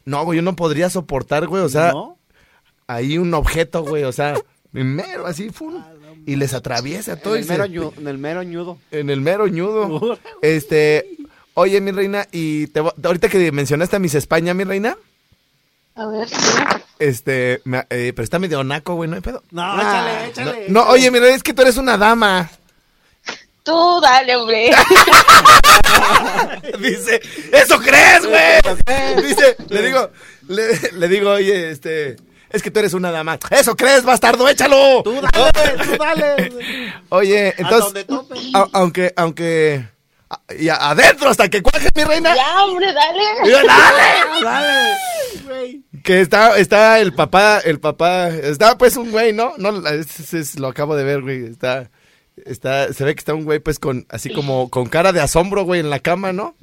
No, 0.08 0.24
güey, 0.24 0.38
yo 0.38 0.41
no 0.41 0.55
podría 0.55 0.89
soportar, 0.89 1.47
güey, 1.47 1.62
o 1.64 1.70
sea, 1.70 1.91
¿No? 1.91 2.18
ahí 2.88 3.18
un 3.18 3.34
objeto, 3.34 3.84
güey, 3.84 4.03
o 4.05 4.12
sea, 4.14 4.36
en 4.74 4.95
mero, 4.95 5.28
así, 5.28 5.49
fum, 5.49 5.84
y 6.26 6.36
les 6.38 6.53
atraviesa 6.53 7.18
todo 7.18 7.36
En 7.36 7.39
y 7.39 7.41
el, 7.41 7.47
se- 7.47 7.58
mero 7.58 7.66
ñu- 7.66 7.93
en 7.97 8.08
el 8.08 8.18
mero 8.18 8.43
ñudo. 8.43 8.78
en 8.91 9.10
el 9.10 9.20
mero 9.22 9.47
ñudo. 9.47 10.18
Este, 10.41 11.18
oye, 11.55 11.82
mi 11.82 11.91
reina, 11.91 12.26
y 12.32 12.68
te, 12.68 12.80
ahorita 12.80 13.28
que 13.28 13.51
mencionaste 13.51 13.97
a 13.97 13.99
Miss 13.99 14.16
España, 14.16 14.53
mi 14.53 14.64
reina, 14.64 14.97
A 15.95 16.05
ver, 16.08 16.28
Este, 16.99 17.62
me- 17.66 17.86
eh, 17.89 18.14
pero 18.16 18.24
está 18.24 18.39
medio 18.39 18.64
naco, 18.64 18.95
güey, 18.95 19.10
no 19.10 19.16
hay 19.18 19.22
pedo. 19.22 19.43
No, 19.51 19.62
Ah, 19.64 20.26
échale, 20.30 20.30
échale. 20.53 20.66
No, 20.70 20.84
oye, 20.88 21.12
mira, 21.12 21.28
es 21.28 21.43
que 21.43 21.53
tú 21.53 21.64
eres 21.64 21.76
una 21.78 21.97
dama. 21.97 22.49
Tú 23.68 23.99
dale, 24.01 24.36
hombre. 24.38 24.72
Dice, 26.80 27.22
¿eso 27.51 27.80
crees, 27.80 28.26
güey? 28.26 29.24
Dice, 29.28 29.55
le 29.70 29.82
digo, 29.82 30.09
le, 30.47 30.91
le 30.93 31.07
digo, 31.07 31.32
oye, 31.32 31.72
este, 31.72 32.15
es 32.49 32.61
que 32.63 32.72
tú 32.72 32.80
eres 32.80 32.93
una 32.93 33.11
dama. 33.11 33.38
¿Eso 33.51 33.76
crees, 33.76 34.03
bastardo? 34.03 34.47
¡Échalo! 34.47 35.01
Tú 35.03 35.20
dale, 35.22 35.84
tú 35.84 35.97
dale. 35.97 36.93
Oye, 37.09 37.53
entonces, 37.57 38.05
a- 38.53 38.68
aunque, 38.74 39.13
aunque, 39.18 39.86
a- 40.30 40.39
y 40.57 40.70
a- 40.70 40.89
adentro 40.91 41.30
hasta 41.30 41.49
que 41.49 41.61
cuaje, 41.61 41.89
mi 41.95 42.03
reina. 42.03 42.36
ya, 42.36 42.63
hombre, 42.63 42.93
dale. 42.93 43.51
¡Dale! 43.51 44.43
Dale. 44.43 45.82
Que 46.03 46.22
está, 46.22 46.57
está 46.57 46.99
el 46.99 47.13
papá, 47.13 47.59
el 47.63 47.80
papá, 47.80 48.30
está 48.30 48.78
pues 48.78 48.95
un 48.97 49.11
güey, 49.11 49.34
¿no? 49.34 49.53
No, 49.57 49.86
es- 49.89 50.20
es- 50.20 50.34
es- 50.34 50.59
lo 50.59 50.68
acabo 50.68 50.95
de 50.95 51.03
ver, 51.03 51.22
güey, 51.22 51.45
está, 51.45 51.89
está, 52.46 52.92
se 52.94 53.04
ve 53.04 53.14
que 53.16 53.20
está 53.20 53.34
un 53.34 53.44
güey 53.46 53.60
pues 53.60 53.80
con, 53.80 54.06
así 54.10 54.32
como, 54.32 54.70
con 54.70 54.88
cara 54.88 55.12
de 55.14 55.22
asombro, 55.22 55.64
güey, 55.64 55.80
en 55.80 55.90
la 55.90 56.00
cama, 56.00 56.34
¿no? 56.34 56.56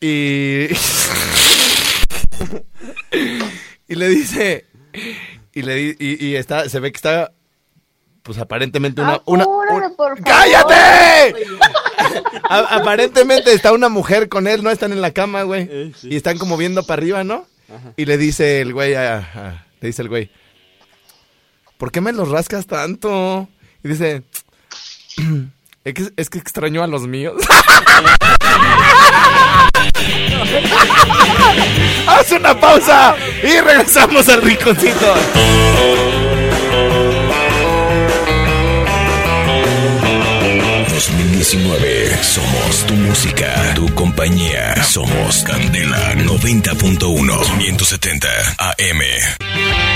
Y, 0.00 0.66
y 3.88 3.94
le 3.94 4.08
dice, 4.08 4.66
y 5.52 5.62
le 5.62 5.74
di- 5.74 5.96
y, 5.98 6.26
y 6.26 6.36
está, 6.36 6.68
se 6.68 6.80
ve 6.80 6.90
que 6.92 6.96
está, 6.96 7.32
pues 8.22 8.38
aparentemente 8.38 9.00
una, 9.00 9.20
una, 9.26 9.44
Apúrale, 9.44 9.86
un- 9.86 9.96
por 9.96 10.18
favor. 10.18 10.24
¡Cállate! 10.24 11.34
A- 12.48 12.76
aparentemente 12.76 13.52
está 13.52 13.72
una 13.72 13.88
mujer 13.88 14.28
con 14.28 14.46
él, 14.46 14.62
¿no? 14.62 14.70
Están 14.70 14.92
en 14.92 15.00
la 15.00 15.12
cama, 15.12 15.42
güey. 15.44 15.68
Eh, 15.70 15.92
sí. 15.96 16.08
Y 16.10 16.16
están 16.16 16.36
como 16.38 16.56
viendo 16.56 16.84
para 16.84 17.00
arriba, 17.00 17.24
¿no? 17.24 17.46
Y 17.96 18.04
le 18.04 18.18
dice 18.18 18.60
el 18.60 18.74
güey 18.74 18.94
a, 18.94 19.18
a- 19.18 19.66
le 19.80 19.86
dice 19.88 20.02
el 20.02 20.08
güey, 20.08 20.30
¿por 21.78 21.90
qué 21.90 22.00
me 22.02 22.12
los 22.12 22.28
rascas 22.28 22.66
tanto? 22.66 23.48
Y 23.82 23.88
dice, 23.88 24.22
es 25.84 25.94
que, 25.94 26.12
es 26.16 26.28
extraño 26.34 26.82
a 26.82 26.86
los 26.86 27.06
míos. 27.06 27.34
Haz 32.06 32.32
una 32.32 32.58
pausa 32.58 33.16
y 33.42 33.60
regresamos 33.60 34.28
al 34.28 34.42
rinconcito. 34.42 35.14
Somos 42.22 42.86
tu 42.86 42.94
música, 42.94 43.74
tu 43.74 43.92
compañía. 43.94 44.82
Somos 44.84 45.42
Candela 45.42 46.14
90.1 46.14 47.58
570 47.58 48.28
AM. 48.58 49.91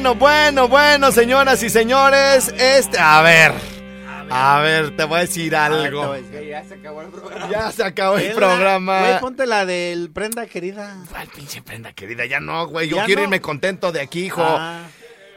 Bueno, 0.00 0.14
bueno, 0.14 0.68
bueno, 0.68 1.10
señoras 1.10 1.60
y 1.64 1.70
señores, 1.70 2.54
este, 2.56 3.00
a 3.00 3.20
ver, 3.20 3.52
a 4.30 4.60
ver, 4.60 4.96
te 4.96 5.02
voy 5.02 5.18
a 5.18 5.20
decir 5.22 5.56
A 5.56 5.68
ver, 5.68 5.80
te 5.80 5.86
algo. 5.88 6.06
voy 6.06 6.18
a 6.18 6.22
decir. 6.22 6.48
Ya 6.48 6.62
se 6.62 6.74
acabó 6.74 7.02
el 7.02 7.08
programa. 7.08 7.48
Ya 7.50 7.72
se 7.72 7.82
acabó 7.82 8.16
el 8.18 8.32
programa. 8.32 9.00
Güey, 9.00 9.18
ponte 9.20 9.44
la 9.48 9.66
del 9.66 10.12
prenda 10.12 10.46
querida. 10.46 10.98
¿Cuál 11.10 11.26
pinche 11.26 11.62
prenda 11.62 11.92
querida? 11.94 12.26
Ya 12.26 12.38
no, 12.38 12.68
güey. 12.68 12.88
Yo 12.88 12.98
Ya 12.98 13.06
quiero 13.06 13.22
no. 13.22 13.24
irme 13.24 13.40
contento 13.40 13.90
de 13.90 14.00
aquí, 14.00 14.26
hijo. 14.26 14.44
Ah, 14.46 14.82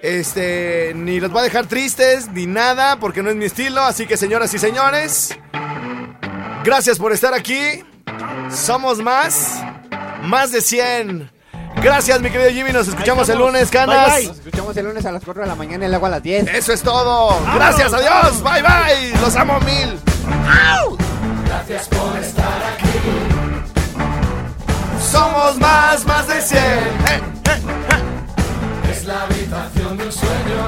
Este, 0.03 0.91
ni 0.93 1.19
los 1.19 1.31
voy 1.31 1.39
a 1.39 1.43
dejar 1.45 1.65
tristes, 1.65 2.27
ni 2.29 2.45
nada, 2.45 2.99
porque 2.99 3.23
no 3.23 3.31
es 3.31 3.35
mi 3.35 3.45
estilo. 3.45 3.81
Así 3.81 4.05
que, 4.05 4.15
señoras 4.15 4.53
y 4.53 4.59
señores, 4.59 5.39
gracias 6.63 6.99
por 6.99 7.11
estar 7.13 7.33
aquí. 7.33 7.83
Somos 8.51 8.99
más, 8.99 9.59
más 10.21 10.51
de 10.51 10.61
100. 10.61 11.31
Gracias, 11.77 12.21
mi 12.21 12.29
querido 12.29 12.49
Jimmy. 12.51 12.71
Nos 12.71 12.87
escuchamos 12.87 13.27
el 13.29 13.39
lunes, 13.39 13.69
canas. 13.69 14.15
bye. 14.15 14.27
Nos 14.27 14.37
escuchamos 14.37 14.77
el 14.77 14.85
lunes 14.85 15.05
a 15.05 15.11
las 15.11 15.23
4 15.23 15.43
de 15.43 15.49
la 15.49 15.55
mañana 15.55 15.85
y 15.85 15.89
luego 15.89 16.05
a 16.05 16.09
las 16.09 16.23
10. 16.23 16.47
Eso 16.53 16.73
es 16.73 16.81
todo. 16.81 17.35
Gracias, 17.55 17.93
adiós. 17.93 18.43
Bye, 18.43 18.61
bye. 18.61 19.21
Los 19.21 19.35
amo 19.35 19.59
mil. 19.61 19.99
Somos 25.11 25.57
más, 25.57 26.05
más 26.05 26.27
de 26.27 26.41
100. 26.41 26.59
Eh, 26.61 26.71
eh, 27.09 27.21
eh. 27.49 28.91
Es 28.91 29.05
la 29.05 29.23
habitación 29.23 29.97
de 29.97 30.05
un 30.05 30.11
sueño 30.11 30.67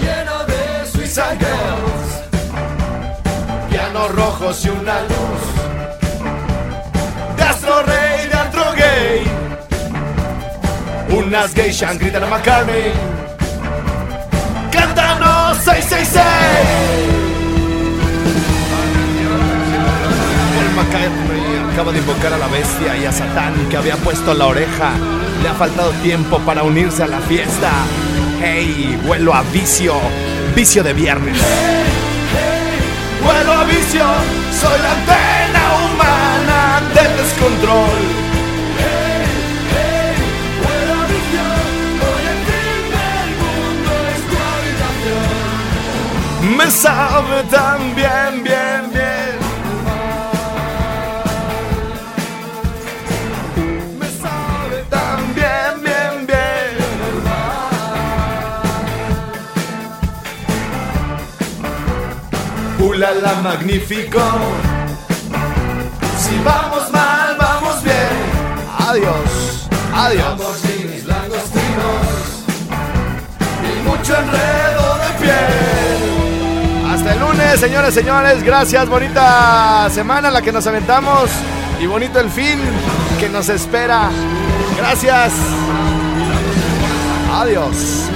lleno 0.00 0.44
de 0.44 0.90
Suicide 0.90 1.38
Girls. 1.38 2.20
Pianos 3.70 4.14
rojos 4.14 4.64
y 4.64 4.68
una 4.68 5.00
luz. 5.02 5.59
Unas 11.30 11.54
geishas 11.54 11.96
gritan 11.96 12.24
a 12.24 12.26
McCartney. 12.26 12.90
Cántanos 14.72 15.58
666. 15.58 16.24
Paul 20.56 20.70
McCartney 20.74 21.72
acaba 21.72 21.92
de 21.92 21.98
invocar 21.98 22.32
a 22.32 22.36
la 22.36 22.48
bestia 22.48 22.96
y 22.96 23.04
a 23.04 23.12
Satán 23.12 23.54
que 23.70 23.76
había 23.76 23.94
puesto 23.98 24.34
la 24.34 24.48
oreja. 24.48 24.90
Le 25.40 25.48
ha 25.48 25.54
faltado 25.54 25.92
tiempo 26.02 26.40
para 26.40 26.64
unirse 26.64 27.04
a 27.04 27.06
la 27.06 27.20
fiesta. 27.20 27.70
Hey, 28.42 29.00
vuelo 29.06 29.32
a 29.32 29.42
vicio, 29.52 29.94
vicio 30.56 30.82
de 30.82 30.94
viernes. 30.94 31.38
Vuelo 33.22 33.52
a 33.52 33.62
vicio, 33.66 34.04
soy 34.60 34.80
la 34.82 34.90
antena 34.90 35.62
humana 35.92 36.80
del 36.92 37.16
descontrol. 37.18 38.19
Me 46.60 46.70
sabe 46.70 47.42
tan 47.50 47.94
bien, 47.94 48.44
bien, 48.44 48.90
bien. 48.92 49.38
Me 53.98 54.06
sabe 54.22 54.84
tan 54.90 55.34
bien, 55.34 55.82
bien, 55.82 56.26
bien. 56.26 56.72
Ulala, 62.78 63.32
magnífico. 63.42 64.20
Si 66.18 66.38
vamos 66.44 66.92
mal, 66.92 67.36
vamos 67.38 67.82
bien. 67.82 68.16
Adiós, 68.86 69.66
adiós. 69.94 70.60
Y 73.64 73.88
mucho 73.88 74.14
enredo 74.14 74.79
lunes, 77.20 77.60
señores, 77.60 77.94
señores. 77.94 78.42
Gracias, 78.42 78.88
bonita 78.88 79.88
semana 79.90 80.30
la 80.30 80.42
que 80.42 80.50
nos 80.50 80.66
aventamos. 80.66 81.30
Y 81.80 81.86
bonito 81.86 82.18
el 82.18 82.30
fin 82.30 82.58
que 83.18 83.28
nos 83.28 83.48
espera. 83.48 84.10
Gracias. 84.76 85.32
Adiós. 87.32 88.08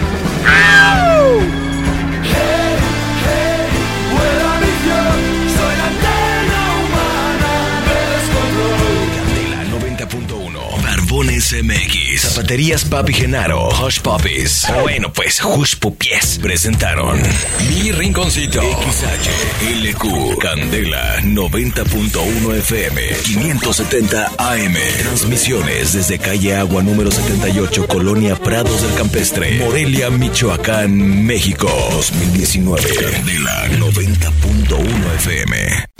Barbones 10.82 11.52
MX 11.52 12.20
Zapaterías 12.20 12.84
Papi 12.84 13.12
Genaro 13.12 13.68
Hush 13.68 14.00
Puppies. 14.00 14.66
Bueno 14.82 15.12
pues 15.12 15.42
Hush 15.44 15.76
Pupies 15.76 16.38
Presentaron. 16.40 17.20
Mi 17.68 17.92
Rinconcito. 17.92 18.60
XHLQ 18.62 20.38
Candela 20.38 21.20
90.1 21.22 22.54
FM 22.56 23.00
570 23.24 24.32
AM 24.38 24.74
Transmisiones 25.00 25.92
desde 25.92 26.18
calle 26.18 26.56
Agua 26.56 26.82
número 26.82 27.10
78 27.10 27.86
Colonia 27.86 28.36
Prados 28.36 28.82
del 28.82 28.94
Campestre 28.94 29.58
Morelia, 29.58 30.10
Michoacán, 30.10 31.24
México 31.24 31.68
2019 31.92 32.82
Candela 32.94 33.68
90.1 33.78 35.14
FM 35.16 35.93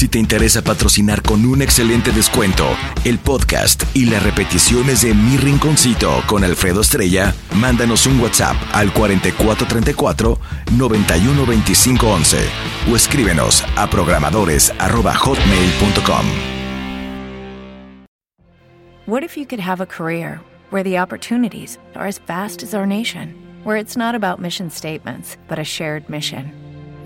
si 0.00 0.08
te 0.08 0.18
interesa 0.18 0.62
patrocinar 0.62 1.20
con 1.20 1.44
un 1.44 1.60
excelente 1.60 2.10
descuento 2.10 2.66
el 3.04 3.18
podcast 3.18 3.84
y 3.94 4.06
las 4.06 4.22
repeticiones 4.22 5.02
de 5.02 5.12
Mi 5.12 5.36
Rinconcito 5.36 6.22
con 6.26 6.42
Alfredo 6.42 6.80
Estrella, 6.80 7.34
mándanos 7.56 8.06
un 8.06 8.18
WhatsApp 8.18 8.56
al 8.72 8.94
4434 8.94 10.38
912511 10.78 12.38
o 12.90 12.96
escríbenos 12.96 13.62
a 13.76 13.90
programadores@hotmail.com. 13.90 16.26
What 19.06 19.22
if 19.22 19.36
you 19.36 19.46
could 19.46 19.60
have 19.60 19.82
a 19.82 19.86
career 19.86 20.40
where 20.70 20.82
the 20.82 20.98
opportunities 20.98 21.78
are 21.94 22.08
as 22.08 22.18
vast 22.26 22.62
as 22.62 22.72
our 22.72 22.86
nation, 22.86 23.34
where 23.64 23.78
it's 23.78 23.98
not 23.98 24.14
about 24.14 24.40
mission 24.40 24.70
statements, 24.70 25.36
but 25.46 25.58
a 25.58 25.64
shared 25.64 26.08
mission? 26.08 26.59